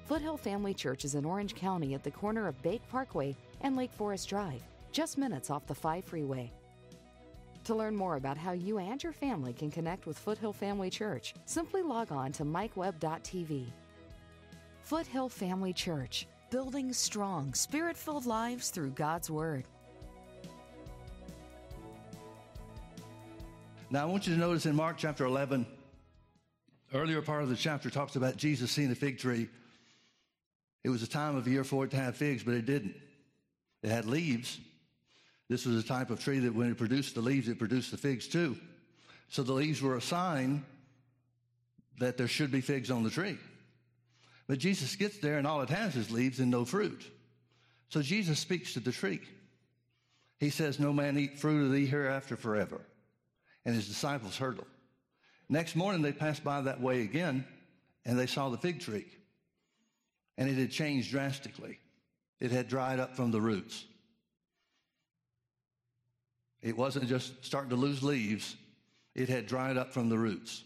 Foothill 0.04 0.36
Family 0.36 0.74
Church 0.74 1.04
is 1.04 1.14
in 1.14 1.24
Orange 1.24 1.54
County 1.54 1.94
at 1.94 2.02
the 2.02 2.10
corner 2.10 2.48
of 2.48 2.60
Bake 2.62 2.82
Parkway 2.88 3.36
and 3.60 3.76
Lake 3.76 3.92
Forest 3.92 4.28
Drive, 4.28 4.62
just 4.92 5.18
minutes 5.18 5.50
off 5.50 5.66
the 5.66 5.74
5 5.74 6.04
freeway. 6.04 6.50
To 7.64 7.74
learn 7.74 7.94
more 7.94 8.16
about 8.16 8.36
how 8.36 8.52
you 8.52 8.78
and 8.78 9.00
your 9.02 9.12
family 9.12 9.52
can 9.52 9.70
connect 9.70 10.06
with 10.06 10.18
Foothill 10.18 10.52
Family 10.52 10.90
Church, 10.90 11.34
simply 11.44 11.82
log 11.82 12.10
on 12.10 12.32
to 12.32 12.44
mikewebb.tv. 12.44 13.66
Foothill 14.82 15.28
Family 15.28 15.72
Church, 15.72 16.26
building 16.50 16.92
strong, 16.92 17.54
spirit 17.54 17.96
filled 17.96 18.26
lives 18.26 18.70
through 18.70 18.90
God's 18.90 19.30
Word. 19.30 19.64
Now, 23.90 24.02
I 24.02 24.06
want 24.06 24.26
you 24.26 24.34
to 24.34 24.40
notice 24.40 24.66
in 24.66 24.74
Mark 24.74 24.96
chapter 24.96 25.24
11, 25.24 25.66
earlier 26.92 27.22
part 27.22 27.42
of 27.42 27.48
the 27.48 27.56
chapter 27.56 27.90
talks 27.90 28.16
about 28.16 28.36
Jesus 28.36 28.70
seeing 28.70 28.90
a 28.90 28.94
fig 28.94 29.18
tree. 29.18 29.48
It 30.82 30.88
was 30.88 31.02
a 31.02 31.08
time 31.08 31.36
of 31.36 31.46
year 31.46 31.64
for 31.64 31.84
it 31.84 31.90
to 31.90 31.96
have 31.96 32.16
figs, 32.16 32.42
but 32.42 32.54
it 32.54 32.66
didn't. 32.66 32.94
It 33.82 33.90
had 33.90 34.06
leaves. 34.06 34.58
This 35.48 35.66
was 35.66 35.82
a 35.82 35.86
type 35.86 36.10
of 36.10 36.22
tree 36.22 36.40
that 36.40 36.54
when 36.54 36.70
it 36.70 36.78
produced 36.78 37.14
the 37.14 37.20
leaves, 37.20 37.48
it 37.48 37.58
produced 37.58 37.90
the 37.90 37.96
figs 37.96 38.28
too. 38.28 38.56
So 39.28 39.42
the 39.42 39.52
leaves 39.52 39.82
were 39.82 39.96
a 39.96 40.00
sign 40.00 40.64
that 41.98 42.16
there 42.16 42.28
should 42.28 42.50
be 42.50 42.60
figs 42.60 42.90
on 42.90 43.02
the 43.02 43.10
tree. 43.10 43.38
But 44.46 44.58
Jesus 44.58 44.96
gets 44.96 45.18
there 45.18 45.38
and 45.38 45.46
all 45.46 45.60
it 45.60 45.70
has 45.70 45.96
is 45.96 46.10
leaves 46.10 46.40
and 46.40 46.50
no 46.50 46.64
fruit. 46.64 47.04
So 47.90 48.02
Jesus 48.02 48.38
speaks 48.38 48.74
to 48.74 48.80
the 48.80 48.92
tree. 48.92 49.20
He 50.38 50.50
says, 50.50 50.80
No 50.80 50.92
man 50.92 51.18
eat 51.18 51.38
fruit 51.38 51.66
of 51.66 51.72
thee 51.72 51.86
hereafter 51.86 52.36
forever. 52.36 52.80
And 53.64 53.74
his 53.74 53.86
disciples 53.86 54.36
heard 54.36 54.58
him. 54.58 54.64
Next 55.50 55.74
morning, 55.74 56.00
they 56.00 56.12
passed 56.12 56.44
by 56.44 56.60
that 56.60 56.80
way 56.80 57.02
again 57.02 57.44
and 58.04 58.16
they 58.16 58.28
saw 58.28 58.48
the 58.50 58.56
fig 58.56 58.78
tree. 58.78 59.06
And 60.38 60.48
it 60.48 60.54
had 60.54 60.70
changed 60.70 61.10
drastically. 61.10 61.80
It 62.38 62.52
had 62.52 62.68
dried 62.68 63.00
up 63.00 63.16
from 63.16 63.32
the 63.32 63.40
roots. 63.40 63.84
It 66.62 66.76
wasn't 66.76 67.08
just 67.08 67.44
starting 67.44 67.70
to 67.70 67.76
lose 67.76 68.00
leaves, 68.00 68.54
it 69.14 69.28
had 69.28 69.48
dried 69.48 69.76
up 69.76 69.92
from 69.92 70.08
the 70.08 70.18
roots. 70.18 70.62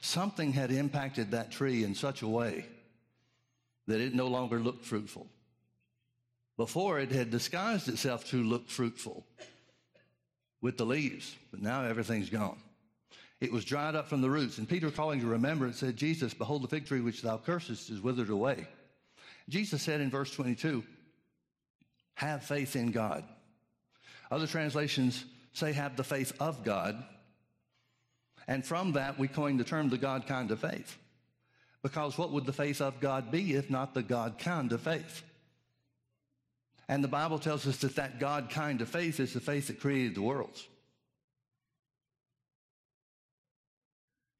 Something 0.00 0.52
had 0.52 0.70
impacted 0.70 1.32
that 1.32 1.50
tree 1.50 1.82
in 1.82 1.96
such 1.96 2.22
a 2.22 2.28
way 2.28 2.64
that 3.88 4.00
it 4.00 4.14
no 4.14 4.28
longer 4.28 4.60
looked 4.60 4.84
fruitful. 4.84 5.26
Before 6.56 7.00
it 7.00 7.10
had 7.10 7.30
disguised 7.30 7.88
itself 7.88 8.28
to 8.30 8.42
look 8.44 8.68
fruitful 8.70 9.26
with 10.60 10.76
the 10.76 10.86
leaves, 10.86 11.34
but 11.50 11.60
now 11.60 11.82
everything's 11.82 12.30
gone. 12.30 12.58
It 13.40 13.52
was 13.52 13.64
dried 13.64 13.94
up 13.94 14.08
from 14.08 14.20
the 14.20 14.30
roots. 14.30 14.58
And 14.58 14.68
Peter, 14.68 14.90
calling 14.90 15.20
to 15.20 15.26
remembrance, 15.26 15.78
said, 15.78 15.96
Jesus, 15.96 16.34
behold, 16.34 16.62
the 16.62 16.68
fig 16.68 16.86
tree 16.86 17.00
which 17.00 17.22
thou 17.22 17.36
cursest 17.36 17.90
is 17.90 18.00
withered 18.00 18.30
away. 18.30 18.66
Jesus 19.48 19.82
said 19.82 20.00
in 20.00 20.10
verse 20.10 20.32
22, 20.32 20.82
have 22.14 22.42
faith 22.42 22.74
in 22.74 22.90
God. 22.90 23.24
Other 24.30 24.48
translations 24.48 25.24
say, 25.52 25.72
have 25.72 25.96
the 25.96 26.04
faith 26.04 26.32
of 26.40 26.64
God. 26.64 27.02
And 28.48 28.64
from 28.64 28.92
that, 28.92 29.18
we 29.18 29.28
coined 29.28 29.60
the 29.60 29.64
term 29.64 29.88
the 29.88 29.98
God 29.98 30.26
kind 30.26 30.50
of 30.50 30.58
faith. 30.58 30.96
Because 31.82 32.18
what 32.18 32.32
would 32.32 32.44
the 32.44 32.52
faith 32.52 32.80
of 32.80 32.98
God 32.98 33.30
be 33.30 33.54
if 33.54 33.70
not 33.70 33.94
the 33.94 34.02
God 34.02 34.38
kind 34.38 34.72
of 34.72 34.80
faith? 34.80 35.22
And 36.88 37.04
the 37.04 37.08
Bible 37.08 37.38
tells 37.38 37.66
us 37.66 37.76
that 37.78 37.96
that 37.96 38.18
God 38.18 38.50
kind 38.50 38.80
of 38.80 38.88
faith 38.88 39.20
is 39.20 39.34
the 39.34 39.40
faith 39.40 39.68
that 39.68 39.80
created 39.80 40.14
the 40.14 40.22
worlds. 40.22 40.66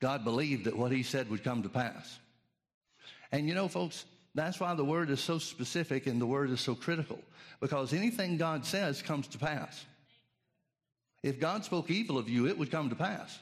God 0.01 0.25
believed 0.25 0.65
that 0.65 0.77
what 0.77 0.93
he 0.93 1.03
said 1.03 1.31
would 1.31 1.45
come 1.45 1.63
to 1.63 1.69
pass. 1.69 2.19
And 3.33 3.49
you 3.49 3.55
know, 3.55 3.69
folks, 3.69 4.05
that's 4.35 4.61
why 4.61 4.75
the 4.75 4.85
word 4.85 5.11
is 5.11 5.21
so 5.21 5.39
specific 5.39 6.07
and 6.07 6.21
the 6.21 6.27
word 6.27 6.51
is 6.51 6.61
so 6.61 6.75
critical. 6.75 7.19
Because 7.61 7.93
anything 7.93 8.37
God 8.37 8.65
says 8.65 9.03
comes 9.03 9.27
to 9.29 9.39
pass. 9.39 9.85
If 11.23 11.41
God 11.41 11.65
spoke 11.65 11.91
evil 11.91 12.19
of 12.19 12.29
you, 12.29 12.47
it 12.47 12.57
would 12.57 12.71
come 12.71 12.91
to 12.91 12.95
pass. 12.95 13.37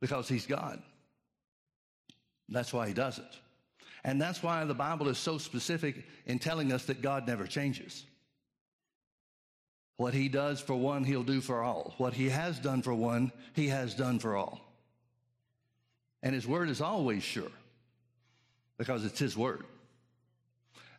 Because 0.00 0.28
he's 0.28 0.46
God. 0.46 0.82
That's 2.48 2.72
why 2.72 2.88
he 2.88 2.94
does 2.94 3.18
it. 3.18 3.38
And 4.04 4.20
that's 4.20 4.42
why 4.42 4.64
the 4.64 4.74
Bible 4.74 5.08
is 5.08 5.18
so 5.18 5.38
specific 5.38 6.04
in 6.26 6.38
telling 6.38 6.72
us 6.72 6.84
that 6.86 7.02
God 7.02 7.26
never 7.26 7.46
changes. 7.46 8.04
What 9.96 10.14
he 10.14 10.28
does 10.28 10.60
for 10.60 10.74
one, 10.74 11.04
he'll 11.04 11.22
do 11.22 11.40
for 11.40 11.62
all. 11.62 11.94
What 11.98 12.14
he 12.14 12.28
has 12.28 12.58
done 12.58 12.82
for 12.82 12.94
one, 12.94 13.32
he 13.52 13.68
has 13.68 13.94
done 13.94 14.18
for 14.18 14.36
all. 14.36 14.60
And 16.22 16.34
his 16.34 16.46
word 16.46 16.68
is 16.68 16.80
always 16.80 17.22
sure 17.22 17.50
because 18.76 19.04
it's 19.04 19.18
his 19.18 19.36
word. 19.36 19.64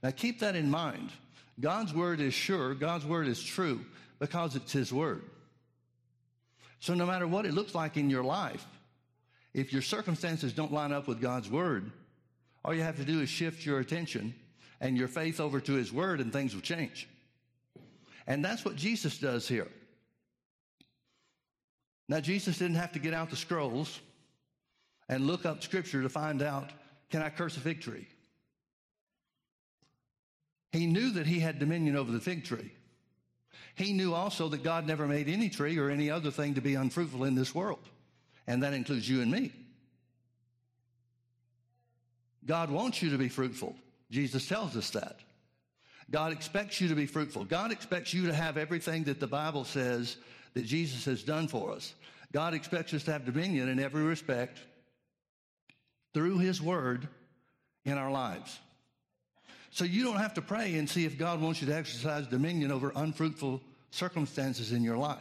Now 0.02 0.12
keep 0.12 0.40
that 0.40 0.56
in 0.56 0.70
mind. 0.70 1.10
God's 1.60 1.94
word 1.94 2.20
is 2.20 2.34
sure, 2.34 2.74
God's 2.74 3.06
word 3.06 3.28
is 3.28 3.42
true 3.42 3.82
because 4.20 4.56
it's 4.56 4.72
his 4.72 4.94
word. 4.94 5.24
So 6.80 6.94
no 6.94 7.06
matter 7.06 7.28
what 7.28 7.46
it 7.46 7.54
looks 7.54 7.74
like 7.74 7.98
in 7.98 8.10
your 8.10 8.24
life, 8.24 8.66
if 9.54 9.74
your 9.74 9.82
circumstances 9.82 10.54
don't 10.54 10.74
line 10.74 10.92
up 10.92 11.08
with 11.08 11.22
God's 11.22 11.50
word, 11.50 11.92
all 12.64 12.74
you 12.74 12.82
have 12.82 12.98
to 12.98 13.06
do 13.06 13.22
is 13.22 13.30
shift 13.30 13.66
your 13.66 13.80
attention 13.80 14.34
and 14.82 14.98
your 14.98 15.08
faith 15.08 15.40
over 15.40 15.60
to 15.62 15.74
His 15.74 15.94
Word 15.94 16.20
and 16.20 16.34
things 16.34 16.54
will 16.54 16.62
change. 16.62 17.08
And 18.28 18.44
that's 18.44 18.66
what 18.66 18.76
Jesus 18.76 19.18
does 19.18 19.48
here. 19.48 19.68
Now, 22.08 22.20
Jesus 22.20 22.58
didn't 22.58 22.76
have 22.76 22.92
to 22.94 23.00
get 23.00 23.14
out 23.14 23.30
the 23.30 23.36
scrolls 23.36 24.00
and 25.10 25.26
look 25.26 25.46
up 25.46 25.64
Scripture 25.64 26.02
to 26.02 26.10
find 26.10 26.42
out 26.42 26.72
can 27.10 27.22
I 27.22 27.30
curse 27.30 27.56
a 27.58 27.60
fig 27.60 27.82
tree? 27.82 28.08
He 30.72 30.88
knew 30.88 31.12
that 31.12 31.28
he 31.28 31.40
had 31.40 31.60
dominion 31.60 31.96
over 31.96 32.12
the 32.12 32.20
fig 32.20 32.44
tree. 32.44 32.72
He 33.76 33.94
knew 33.94 34.14
also 34.14 34.50
that 34.50 34.64
God 34.64 34.88
never 34.88 35.08
made 35.08 35.30
any 35.30 35.50
tree 35.50 35.78
or 35.78 35.90
any 35.90 36.10
other 36.10 36.32
thing 36.32 36.56
to 36.56 36.62
be 36.62 36.76
unfruitful 36.76 37.24
in 37.24 37.36
this 37.36 37.54
world. 37.54 37.88
And 38.48 38.64
that 38.64 38.74
includes 38.74 39.08
you 39.08 39.22
and 39.22 39.32
me. 39.32 39.52
God 42.46 42.70
wants 42.70 43.02
you 43.02 43.10
to 43.12 43.18
be 43.18 43.30
fruitful. 43.30 43.76
Jesus 44.12 44.48
tells 44.48 44.76
us 44.78 44.90
that. 44.92 45.20
God 46.12 46.32
expects 46.32 46.80
you 46.80 46.88
to 46.88 46.96
be 46.96 47.06
fruitful. 47.06 47.46
God 47.46 47.72
expects 47.72 48.14
you 48.14 48.28
to 48.28 48.34
have 48.34 48.58
everything 48.58 49.04
that 49.06 49.20
the 49.20 49.28
Bible 49.28 49.64
says 49.64 50.18
that 50.54 50.66
Jesus 50.66 51.06
has 51.06 51.24
done 51.24 51.48
for 51.48 51.72
us. 51.72 51.94
God 52.32 52.54
expects 52.54 52.94
us 52.94 53.04
to 53.04 53.12
have 53.12 53.26
dominion 53.26 53.70
in 53.70 53.80
every 53.80 54.04
respect 54.04 54.60
through 56.14 56.40
His 56.40 56.62
Word 56.62 57.08
in 57.86 57.98
our 57.98 58.12
lives. 58.12 58.60
So 59.72 59.84
you 59.84 60.04
don't 60.04 60.18
have 60.18 60.34
to 60.36 60.42
pray 60.42 60.76
and 60.76 60.90
see 60.90 61.06
if 61.06 61.18
God 61.18 61.42
wants 61.42 61.62
you 61.62 61.68
to 61.68 61.76
exercise 61.76 62.28
dominion 62.28 62.72
over 62.72 62.94
unfruitful 62.96 63.62
circumstances 63.92 64.72
in 64.72 64.84
your 64.84 64.98
life. 64.98 65.20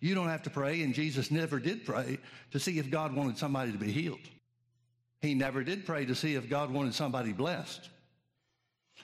You 0.00 0.14
don't 0.14 0.28
have 0.28 0.42
to 0.44 0.50
pray, 0.50 0.82
and 0.82 0.94
Jesus 0.94 1.30
never 1.30 1.58
did 1.58 1.84
pray 1.84 2.18
to 2.52 2.58
see 2.58 2.78
if 2.78 2.90
God 2.90 3.14
wanted 3.14 3.38
somebody 3.38 3.72
to 3.72 3.78
be 3.78 3.92
healed. 3.92 4.18
He 5.20 5.34
never 5.34 5.64
did 5.64 5.84
pray 5.84 6.06
to 6.06 6.14
see 6.14 6.34
if 6.34 6.48
God 6.48 6.72
wanted 6.72 6.94
somebody 6.94 7.32
blessed. 7.32 7.88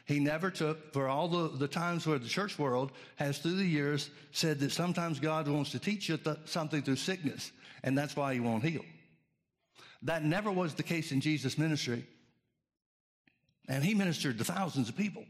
He 0.06 0.20
never 0.20 0.50
took, 0.50 0.92
for 0.92 1.08
all 1.08 1.28
the, 1.28 1.56
the 1.56 1.68
times 1.68 2.06
where 2.06 2.18
the 2.18 2.28
church 2.28 2.58
world 2.58 2.92
has 3.16 3.38
through 3.38 3.56
the 3.56 3.64
years 3.64 4.11
said 4.32 4.61
that 4.61 4.70
sometimes 4.70 5.18
God 5.18 5.49
wants 5.49 5.70
to 5.70 5.78
teach 5.78 6.08
you 6.11 6.18
th- 6.18 6.37
something 6.44 6.82
through 6.82 6.96
sickness, 6.96 7.52
and 7.82 7.96
that's 7.96 8.14
why 8.14 8.34
he 8.34 8.40
won't 8.40 8.62
heal. 8.62 8.84
That 10.02 10.23
never 10.23 10.52
was 10.52 10.75
the 10.75 10.82
case 10.82 11.11
in 11.11 11.23
Jesus' 11.23 11.56
ministry. 11.56 12.04
And 13.66 13.82
he 13.82 13.94
ministered 13.94 14.37
to 14.38 14.44
thousands 14.44 14.90
of 14.90 14.96
people. 14.96 15.25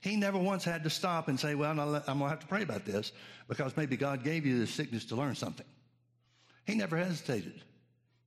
He 0.00 0.14
never 0.14 0.38
once 0.38 0.62
had 0.62 0.84
to 0.84 0.90
stop 0.90 1.26
and 1.26 1.38
say, 1.38 1.56
Well, 1.56 1.72
I'm 1.72 1.76
going 1.76 2.02
to 2.04 2.28
have 2.28 2.38
to 2.38 2.46
pray 2.46 2.62
about 2.62 2.84
this 2.84 3.10
because 3.48 3.76
maybe 3.76 3.96
God 3.96 4.22
gave 4.22 4.46
you 4.46 4.60
this 4.60 4.70
sickness 4.70 5.04
to 5.06 5.16
learn 5.16 5.34
something. 5.34 5.66
He 6.64 6.76
never 6.76 6.96
hesitated. 6.96 7.60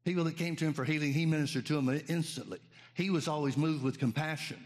People 0.03 0.25
that 0.25 0.35
came 0.35 0.57
to 0.57 0.65
him 0.65 0.73
for 0.73 0.83
healing, 0.83 1.13
he 1.13 1.25
ministered 1.25 1.65
to 1.67 1.75
them 1.75 1.89
instantly. 2.09 2.59
He 2.93 3.09
was 3.09 3.29
always 3.29 3.55
moved 3.55 3.81
with 3.81 3.97
compassion 3.97 4.57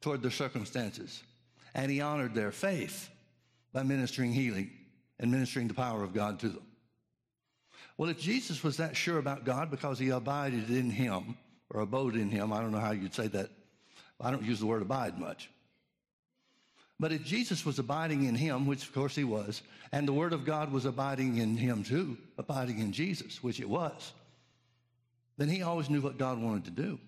toward 0.00 0.22
their 0.22 0.30
circumstances. 0.30 1.22
And 1.74 1.90
he 1.90 2.00
honored 2.00 2.34
their 2.34 2.52
faith 2.52 3.08
by 3.72 3.82
ministering 3.82 4.32
healing 4.32 4.70
and 5.18 5.30
ministering 5.30 5.68
the 5.68 5.74
power 5.74 6.02
of 6.02 6.14
God 6.14 6.40
to 6.40 6.48
them. 6.48 6.62
Well, 7.96 8.08
if 8.08 8.18
Jesus 8.18 8.64
was 8.64 8.78
that 8.78 8.96
sure 8.96 9.18
about 9.18 9.44
God 9.44 9.70
because 9.70 9.98
he 9.98 10.08
abided 10.08 10.70
in 10.70 10.90
him 10.90 11.36
or 11.68 11.82
abode 11.82 12.16
in 12.16 12.30
him, 12.30 12.52
I 12.52 12.60
don't 12.60 12.72
know 12.72 12.80
how 12.80 12.92
you'd 12.92 13.14
say 13.14 13.28
that. 13.28 13.50
I 14.20 14.30
don't 14.30 14.42
use 14.42 14.60
the 14.60 14.66
word 14.66 14.82
abide 14.82 15.18
much. 15.18 15.50
But 16.98 17.12
if 17.12 17.24
Jesus 17.24 17.64
was 17.64 17.78
abiding 17.78 18.24
in 18.24 18.34
him, 18.34 18.66
which 18.66 18.84
of 18.84 18.92
course 18.92 19.14
he 19.14 19.24
was, 19.24 19.62
and 19.92 20.06
the 20.06 20.12
word 20.12 20.32
of 20.32 20.44
God 20.44 20.70
was 20.70 20.84
abiding 20.84 21.38
in 21.38 21.56
him 21.56 21.82
too, 21.82 22.18
abiding 22.36 22.78
in 22.78 22.92
Jesus, 22.92 23.42
which 23.42 23.60
it 23.60 23.68
was, 23.68 24.12
then 25.38 25.48
he 25.48 25.62
always 25.62 25.88
knew 25.88 26.02
what 26.02 26.18
God 26.18 26.38
wanted 26.38 26.66
to 26.66 26.70
do. 26.70 26.98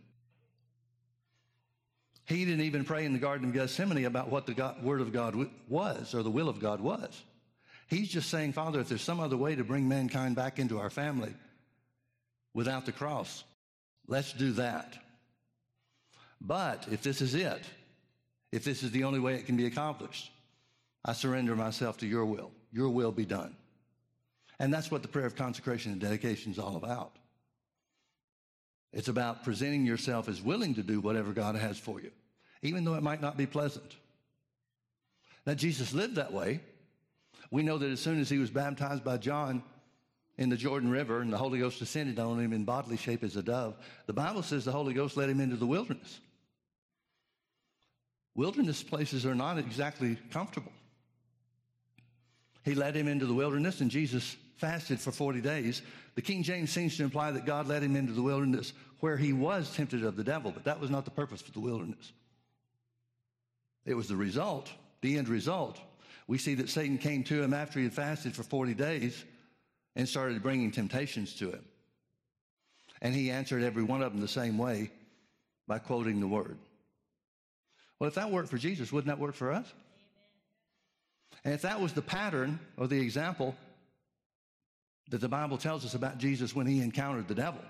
He 2.27 2.45
didn't 2.45 2.65
even 2.65 2.85
pray 2.85 3.05
in 3.05 3.13
the 3.13 3.19
Garden 3.19 3.49
of 3.49 3.55
Gethsemane 3.55 4.05
about 4.05 4.29
what 4.31 4.47
the 4.47 4.55
God, 4.55 4.83
word 4.83 5.01
of 5.01 5.13
God 5.13 5.49
was 5.69 6.15
or 6.15 6.23
the 6.23 6.31
will 6.31 6.49
of 6.49 6.61
God 6.61 6.81
was. 6.81 7.23
He's 7.89 8.09
just 8.09 8.31
saying, 8.31 8.53
Father, 8.53 8.81
if 8.81 8.89
there's 8.89 9.03
some 9.03 9.21
other 9.21 9.37
way 9.37 9.55
to 9.55 9.65
bring 9.65 9.89
mankind 9.89 10.37
back 10.37 10.59
into 10.59 10.79
our 10.79 10.89
family 10.89 11.35
without 12.55 12.87
the 12.87 12.93
cross, 12.93 13.45
let's 14.07 14.33
do 14.33 14.53
that. 14.53 14.97
But 16.41 16.87
if 16.91 17.03
this 17.03 17.21
is 17.21 17.35
it, 17.35 17.63
if 18.51 18.65
this 18.65 18.83
is 18.83 18.91
the 18.93 19.05
only 19.05 19.21
way 19.21 19.35
it 19.35 19.47
can 19.47 19.57
be 19.57 19.67
accomplished, 19.67 20.31
I 21.05 21.13
surrender 21.13 21.57
myself 21.57 21.99
to 21.99 22.07
your 22.07 22.25
will. 22.25 22.51
Your 22.73 22.89
will 22.89 23.13
be 23.13 23.27
done. 23.27 23.57
And 24.59 24.73
that's 24.73 24.91
what 24.91 25.03
the 25.03 25.09
prayer 25.09 25.27
of 25.27 25.37
consecration 25.37 25.93
and 25.93 26.01
dedication 26.01 26.53
is 26.53 26.59
all 26.59 26.77
about. 26.77 27.17
It's 28.93 29.09
about 29.09 29.45
presenting 29.45 29.87
yourself 29.87 30.29
as 30.29 30.43
willing 30.43 30.75
to 30.75 30.83
do 30.83 31.01
whatever 31.01 31.33
God 31.33 31.55
has 31.55 31.79
for 31.79 32.01
you, 32.01 32.11
even 32.61 32.85
though 32.85 32.95
it 32.95 33.03
might 33.03 33.23
not 33.23 33.37
be 33.37 33.47
pleasant. 33.47 33.97
Now, 35.47 35.55
Jesus 35.55 35.93
lived 35.93 36.17
that 36.17 36.33
way. 36.33 36.61
We 37.51 37.63
know 37.63 37.79
that 37.79 37.91
as 37.91 38.01
soon 38.01 38.21
as 38.21 38.29
he 38.29 38.39
was 38.39 38.51
baptized 38.51 39.05
by 39.05 39.17
John 39.17 39.63
in 40.39 40.49
the 40.49 40.57
Jordan 40.57 40.91
River 40.91 41.21
and 41.21 41.33
the 41.33 41.39
Holy 41.39 41.59
Ghost 41.59 41.79
descended 41.79 42.19
on 42.19 42.39
him 42.39 42.53
in 42.53 42.65
bodily 42.65 42.97
shape 42.97 43.25
as 43.25 43.37
a 43.37 43.43
dove, 43.43 43.77
the 44.07 44.13
Bible 44.13 44.43
says 44.43 44.65
the 44.65 44.73
Holy 44.73 44.95
Ghost 44.95 45.17
led 45.17 45.29
him 45.29 45.41
into 45.41 45.57
the 45.57 45.67
wilderness. 45.67 46.21
Wilderness 48.35 48.83
places 48.83 49.27
are 49.27 49.35
not 49.35 49.59
exactly 49.59 50.17
comfortable. 50.31 50.73
He 52.65 52.75
led 52.75 52.95
him 52.95 53.09
into 53.09 53.27
the 53.27 53.35
wilderness, 53.35 53.81
and 53.81 53.91
Jesus 53.91 54.37
fasted 54.63 55.01
for 55.01 55.11
40 55.11 55.41
days. 55.41 55.83
The 56.15 56.23
King 56.23 56.45
James 56.45 56.71
seems 56.71 56.97
to 56.97 57.03
imply 57.03 57.33
that 57.33 57.45
God 57.45 57.67
led 57.67 57.83
him 57.83 57.97
into 57.97 58.13
the 58.13 58.23
wilderness 58.23 58.73
where 59.01 59.17
he 59.17 59.33
was 59.33 59.75
tempted 59.75 60.05
of 60.05 60.15
the 60.15 60.23
devil, 60.23 60.53
but 60.53 60.63
that 60.65 60.81
was 60.81 60.89
not 60.89 61.05
the 61.05 61.11
purpose 61.11 61.43
for 61.43 61.51
the 61.51 61.59
wilderness. 61.59 62.13
It 63.85 63.95
was 63.95 64.07
the 64.07 64.15
result, 64.15 64.71
the 65.01 65.19
end 65.19 65.29
result. 65.29 65.81
We 66.29 66.39
see 66.39 66.55
that 66.55 66.71
Satan 66.71 66.97
came 66.97 67.25
to 67.25 67.43
him 67.43 67.53
after 67.53 67.81
he 67.81 67.87
had 67.87 67.93
fasted 67.93 68.37
for 68.37 68.45
40 68.45 68.75
days 68.75 69.25
and 69.97 70.09
started 70.09 70.41
bringing 70.45 70.71
temptations 70.71 71.35
to 71.41 71.51
him. 71.51 71.65
And 73.01 73.13
he 73.13 73.33
answered 73.33 73.65
every 73.65 73.83
one 73.83 74.01
of 74.01 74.13
them 74.13 74.21
the 74.21 74.29
same 74.29 74.59
way 74.59 74.93
by 75.67 75.81
quoting 75.81 76.21
the 76.21 76.29
word. 76.29 76.57
Well, 77.99 78.07
if 78.07 78.15
that 78.15 78.31
worked 78.31 78.49
for 78.49 78.59
Jesus, 78.59 78.93
wouldn't 78.93 79.09
that 79.09 79.19
work 79.19 79.35
for 79.35 79.51
us? 79.51 79.67
And 81.45 81.53
if 81.53 81.63
that 81.63 81.81
was 81.81 81.93
the 81.93 82.03
pattern 82.03 82.61
or 82.77 82.87
the 82.87 83.01
example 83.01 83.57
that 85.13 85.21
the 85.21 85.29
Bible 85.29 85.59
tells 85.59 85.85
us 85.85 85.93
about 85.93 86.17
Jesus 86.17 86.57
when 86.57 86.67
he 86.67 86.81
encountered 86.81 87.29
the 87.29 87.35
devil, 87.35 87.61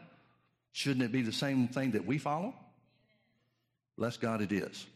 shouldn't 0.70 1.04
it 1.04 1.10
be 1.10 1.22
the 1.22 1.32
same 1.32 1.66
thing 1.66 1.90
that 1.90 2.06
we 2.06 2.16
follow? 2.16 2.54
Bless 3.98 4.16
God, 4.16 4.40
it 4.40 4.52
is. 4.52 4.86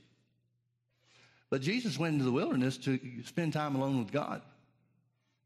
But 1.51 1.61
Jesus 1.61 1.99
went 1.99 2.13
into 2.13 2.25
the 2.25 2.31
wilderness 2.31 2.77
to 2.79 3.01
spend 3.25 3.53
time 3.53 3.75
alone 3.75 3.99
with 3.99 4.13
God, 4.13 4.43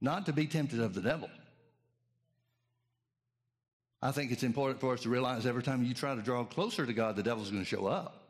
not 0.02 0.26
to 0.26 0.34
be 0.34 0.46
tempted 0.46 0.78
of 0.78 0.92
the 0.92 1.00
devil. 1.00 1.30
I 4.02 4.10
think 4.10 4.30
it's 4.30 4.42
important 4.42 4.78
for 4.78 4.92
us 4.92 5.00
to 5.00 5.08
realize 5.08 5.46
every 5.46 5.62
time 5.62 5.82
you 5.82 5.94
try 5.94 6.14
to 6.14 6.20
draw 6.20 6.44
closer 6.44 6.84
to 6.84 6.92
God, 6.92 7.16
the 7.16 7.22
devil's 7.22 7.50
going 7.50 7.62
to 7.62 7.68
show 7.68 7.86
up. 7.86 8.28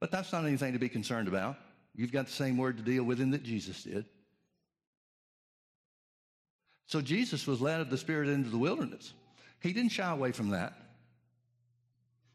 But 0.00 0.10
that's 0.10 0.32
not 0.32 0.46
anything 0.46 0.72
to 0.72 0.78
be 0.78 0.88
concerned 0.88 1.28
about. 1.28 1.56
You've 1.94 2.12
got 2.12 2.28
the 2.28 2.32
same 2.32 2.56
word 2.56 2.78
to 2.78 2.82
deal 2.82 3.04
with 3.04 3.18
him 3.18 3.30
that 3.32 3.42
Jesus 3.42 3.82
did. 3.82 4.06
So 6.92 7.00
Jesus 7.00 7.46
was 7.46 7.62
led 7.62 7.80
of 7.80 7.88
the 7.88 7.96
Spirit 7.96 8.28
into 8.28 8.50
the 8.50 8.58
wilderness. 8.58 9.14
He 9.60 9.72
didn't 9.72 9.92
shy 9.92 10.10
away 10.10 10.30
from 10.30 10.50
that. 10.50 10.74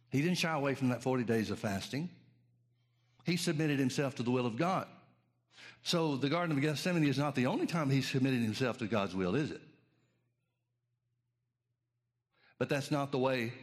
He 0.10 0.20
didn't 0.20 0.40
shy 0.40 0.52
away 0.52 0.74
from 0.74 0.90
that 0.90 1.04
40 1.04 1.26
days 1.26 1.52
of 1.52 1.60
fasting. 1.60 2.10
He 3.24 3.38
submitted 3.38 3.78
himself 3.78 4.16
to 4.16 4.24
the 4.24 4.32
will 4.32 4.48
of 4.48 4.58
God. 4.58 4.88
So 5.84 6.16
the 6.16 6.28
Garden 6.28 6.58
of 6.58 6.64
Gethsemane 6.64 7.04
is 7.04 7.20
not 7.20 7.36
the 7.36 7.46
only 7.46 7.68
time 7.68 7.92
he 7.92 8.02
submitted 8.02 8.42
himself 8.42 8.80
to 8.80 8.88
God's 8.88 9.14
will, 9.14 9.36
is 9.36 9.52
it? 9.52 9.62
But 12.58 12.68
that's 12.68 12.90
not 12.90 13.12
the 13.12 13.20
way, 13.20 13.54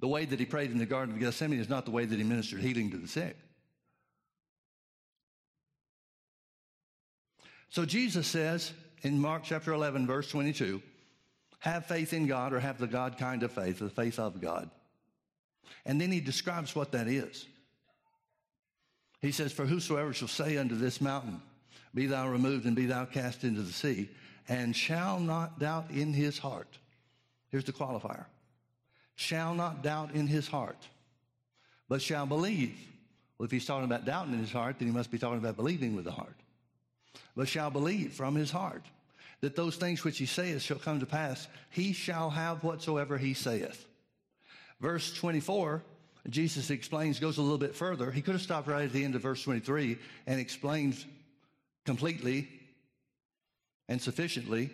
the 0.00 0.08
way 0.08 0.24
that 0.24 0.40
he 0.40 0.46
prayed 0.46 0.70
in 0.70 0.78
the 0.78 0.86
Garden 0.86 1.14
of 1.14 1.20
Gethsemane 1.20 1.60
is 1.60 1.68
not 1.68 1.84
the 1.84 1.90
way 1.90 2.06
that 2.06 2.16
he 2.16 2.24
ministered 2.24 2.62
healing 2.62 2.90
to 2.92 2.96
the 2.96 3.06
sick. 3.06 3.36
So 7.68 7.84
Jesus 7.84 8.26
says 8.26 8.72
in 9.02 9.20
Mark 9.20 9.42
chapter 9.44 9.72
11, 9.72 10.06
verse 10.06 10.30
22, 10.30 10.80
have 11.58 11.86
faith 11.86 12.12
in 12.12 12.26
God 12.26 12.52
or 12.52 12.60
have 12.60 12.78
the 12.78 12.86
God 12.86 13.18
kind 13.18 13.42
of 13.42 13.52
faith, 13.52 13.78
the 13.78 13.90
faith 13.90 14.18
of 14.18 14.40
God. 14.40 14.70
And 15.84 16.00
then 16.00 16.10
he 16.10 16.20
describes 16.20 16.74
what 16.74 16.92
that 16.92 17.08
is. 17.08 17.46
He 19.20 19.32
says, 19.32 19.52
For 19.52 19.64
whosoever 19.64 20.12
shall 20.12 20.28
say 20.28 20.56
unto 20.56 20.76
this 20.76 21.00
mountain, 21.00 21.40
Be 21.94 22.06
thou 22.06 22.28
removed 22.28 22.66
and 22.66 22.74
be 22.74 22.86
thou 22.86 23.04
cast 23.04 23.44
into 23.44 23.62
the 23.62 23.72
sea, 23.72 24.08
and 24.48 24.74
shall 24.74 25.20
not 25.20 25.58
doubt 25.58 25.90
in 25.90 26.12
his 26.12 26.38
heart. 26.38 26.78
Here's 27.50 27.64
the 27.64 27.72
qualifier 27.72 28.26
shall 29.14 29.54
not 29.54 29.82
doubt 29.82 30.12
in 30.14 30.26
his 30.26 30.48
heart, 30.48 30.88
but 31.88 32.02
shall 32.02 32.26
believe. 32.26 32.76
Well, 33.38 33.44
if 33.44 33.52
he's 33.52 33.66
talking 33.66 33.84
about 33.84 34.04
doubting 34.04 34.32
in 34.32 34.40
his 34.40 34.52
heart, 34.52 34.78
then 34.78 34.88
he 34.88 34.94
must 34.94 35.10
be 35.10 35.18
talking 35.18 35.38
about 35.38 35.56
believing 35.56 35.94
with 35.94 36.04
the 36.04 36.12
heart. 36.12 36.41
But 37.36 37.48
shall 37.48 37.70
believe 37.70 38.12
from 38.12 38.34
his 38.34 38.50
heart 38.50 38.84
that 39.40 39.56
those 39.56 39.76
things 39.76 40.04
which 40.04 40.18
he 40.18 40.26
saith 40.26 40.62
shall 40.62 40.78
come 40.78 41.00
to 41.00 41.06
pass, 41.06 41.48
he 41.70 41.92
shall 41.92 42.30
have 42.30 42.62
whatsoever 42.62 43.18
he 43.18 43.34
saith. 43.34 43.86
Verse 44.80 45.12
24, 45.12 45.82
Jesus 46.28 46.70
explains, 46.70 47.18
goes 47.18 47.38
a 47.38 47.42
little 47.42 47.58
bit 47.58 47.74
further. 47.74 48.10
He 48.10 48.22
could 48.22 48.34
have 48.34 48.42
stopped 48.42 48.68
right 48.68 48.84
at 48.84 48.92
the 48.92 49.04
end 49.04 49.14
of 49.14 49.22
verse 49.22 49.42
23 49.42 49.98
and 50.26 50.40
explained 50.40 51.04
completely 51.84 52.48
and 53.88 54.00
sufficiently 54.00 54.70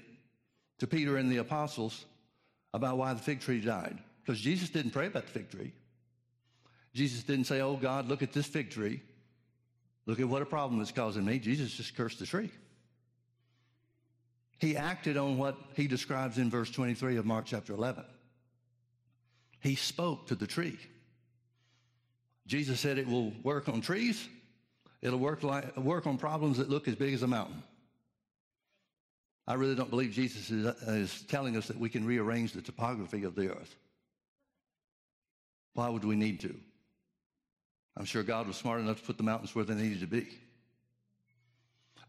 to 0.79 0.87
Peter 0.87 1.17
and 1.17 1.31
the 1.31 1.39
apostles 1.39 2.05
about 2.75 2.99
why 2.99 3.15
the 3.15 3.21
fig 3.21 3.41
tree 3.41 3.61
died. 3.61 3.99
Because 4.25 4.41
Jesus 4.41 4.69
didn't 4.69 4.91
pray 4.91 5.07
about 5.07 5.25
the 5.25 5.33
fig 5.33 5.51
tree. 5.51 5.73
Jesus 6.95 7.23
didn't 7.23 7.47
say, 7.47 7.61
Oh 7.61 7.77
God, 7.77 8.09
look 8.09 8.23
at 8.23 8.33
this 8.33 8.47
fig 8.47 8.71
tree. 8.71 9.01
Look 10.09 10.21
at 10.21 10.29
what 10.29 10.41
a 10.41 10.47
problem 10.47 10.81
it's 10.81 10.91
causing 10.91 11.27
me. 11.27 11.39
Jesus 11.39 11.71
just 11.71 11.95
cursed 11.95 12.19
the 12.19 12.25
tree. 12.25 12.51
He 14.59 14.75
acted 14.75 15.19
on 15.19 15.37
what 15.37 15.59
he 15.75 15.87
describes 15.87 16.39
in 16.39 16.49
verse 16.49 16.71
23 16.71 17.19
of 17.19 17.27
Mark 17.27 17.45
chapter 17.45 17.75
11. 17.75 18.05
He 19.61 19.75
spoke 19.75 20.29
to 20.29 20.35
the 20.35 20.47
tree. 20.47 20.79
Jesus 22.47 22.81
said 22.81 22.97
it 22.97 23.07
will 23.07 23.35
work 23.43 23.69
on 23.69 23.83
trees. 23.83 24.27
It'll 25.03 25.19
work 25.19 25.43
like 25.43 25.77
work 25.77 26.07
on 26.07 26.17
problems 26.17 26.57
that 26.57 26.71
look 26.71 26.89
as 26.89 26.95
big 26.95 27.13
as 27.13 27.23
a 27.23 27.27
mountain. 27.27 27.63
I 29.47 29.55
really 29.55 29.75
don't 29.75 29.91
believe 29.91 30.13
Jesus 30.13 30.51
is, 30.51 30.65
is 30.87 31.23
telling 31.29 31.55
us 31.55 31.69
that 31.69 31.79
we 31.79 31.91
can 31.91 32.07
rearrange 32.07 32.55
the 32.55 32.63
topography 32.63 33.25
of 33.25 33.35
the 33.35 33.51
earth. 33.51 33.77
Why 35.75 35.91
would 35.91 36.05
we 36.05 36.17
need 36.17 36.41
to? 36.41 36.55
I'm 37.99 38.05
sure 38.05 38.23
God 38.23 38.47
was 38.47 38.57
smart 38.57 38.81
enough 38.81 39.01
to 39.01 39.03
put 39.03 39.17
the 39.17 39.25
mountains 39.25 39.55
where 39.55 39.65
they 39.65 39.75
needed 39.75 40.01
to 40.01 40.07
be. 40.07 40.29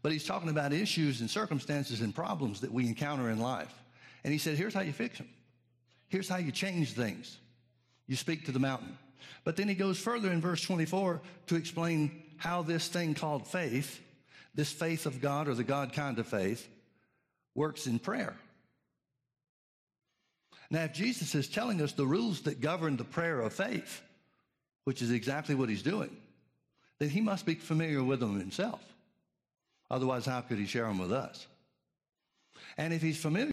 But 0.02 0.12
he's 0.12 0.24
talking 0.24 0.48
about 0.48 0.72
issues 0.72 1.20
and 1.20 1.28
circumstances 1.28 2.00
and 2.00 2.14
problems 2.14 2.60
that 2.60 2.72
we 2.72 2.86
encounter 2.86 3.28
in 3.28 3.40
life. 3.40 3.74
And 4.22 4.32
he 4.32 4.38
said, 4.38 4.56
here's 4.56 4.72
how 4.72 4.80
you 4.80 4.92
fix 4.92 5.18
them. 5.18 5.28
Here's 6.08 6.28
how 6.28 6.36
you 6.36 6.52
change 6.52 6.92
things. 6.92 7.36
You 8.06 8.16
speak 8.16 8.46
to 8.46 8.52
the 8.52 8.58
mountain. 8.58 8.96
But 9.44 9.56
then 9.56 9.68
he 9.68 9.74
goes 9.74 9.98
further 9.98 10.30
in 10.30 10.40
verse 10.40 10.62
24 10.62 11.20
to 11.48 11.56
explain 11.56 12.22
how 12.36 12.62
this 12.62 12.88
thing 12.88 13.14
called 13.14 13.46
faith, 13.46 14.00
this 14.54 14.72
faith 14.72 15.06
of 15.06 15.20
God 15.20 15.48
or 15.48 15.54
the 15.54 15.64
God 15.64 15.92
kind 15.92 16.18
of 16.18 16.26
faith, 16.26 16.68
works 17.54 17.86
in 17.86 17.98
prayer. 17.98 18.36
Now, 20.70 20.84
if 20.84 20.92
Jesus 20.92 21.34
is 21.34 21.48
telling 21.48 21.82
us 21.82 21.92
the 21.92 22.06
rules 22.06 22.42
that 22.42 22.60
govern 22.60 22.96
the 22.96 23.04
prayer 23.04 23.40
of 23.40 23.52
faith, 23.52 24.02
which 24.84 25.02
is 25.02 25.10
exactly 25.10 25.54
what 25.54 25.68
he's 25.68 25.82
doing, 25.82 26.16
then 26.98 27.08
he 27.08 27.20
must 27.20 27.46
be 27.46 27.54
familiar 27.54 28.02
with 28.02 28.20
them 28.20 28.38
himself. 28.38 28.80
Otherwise, 29.90 30.26
how 30.26 30.40
could 30.40 30.58
he 30.58 30.66
share 30.66 30.86
them 30.86 30.98
with 30.98 31.12
us? 31.12 31.46
And 32.76 32.92
if 32.92 33.02
he's 33.02 33.20
familiar, 33.20 33.48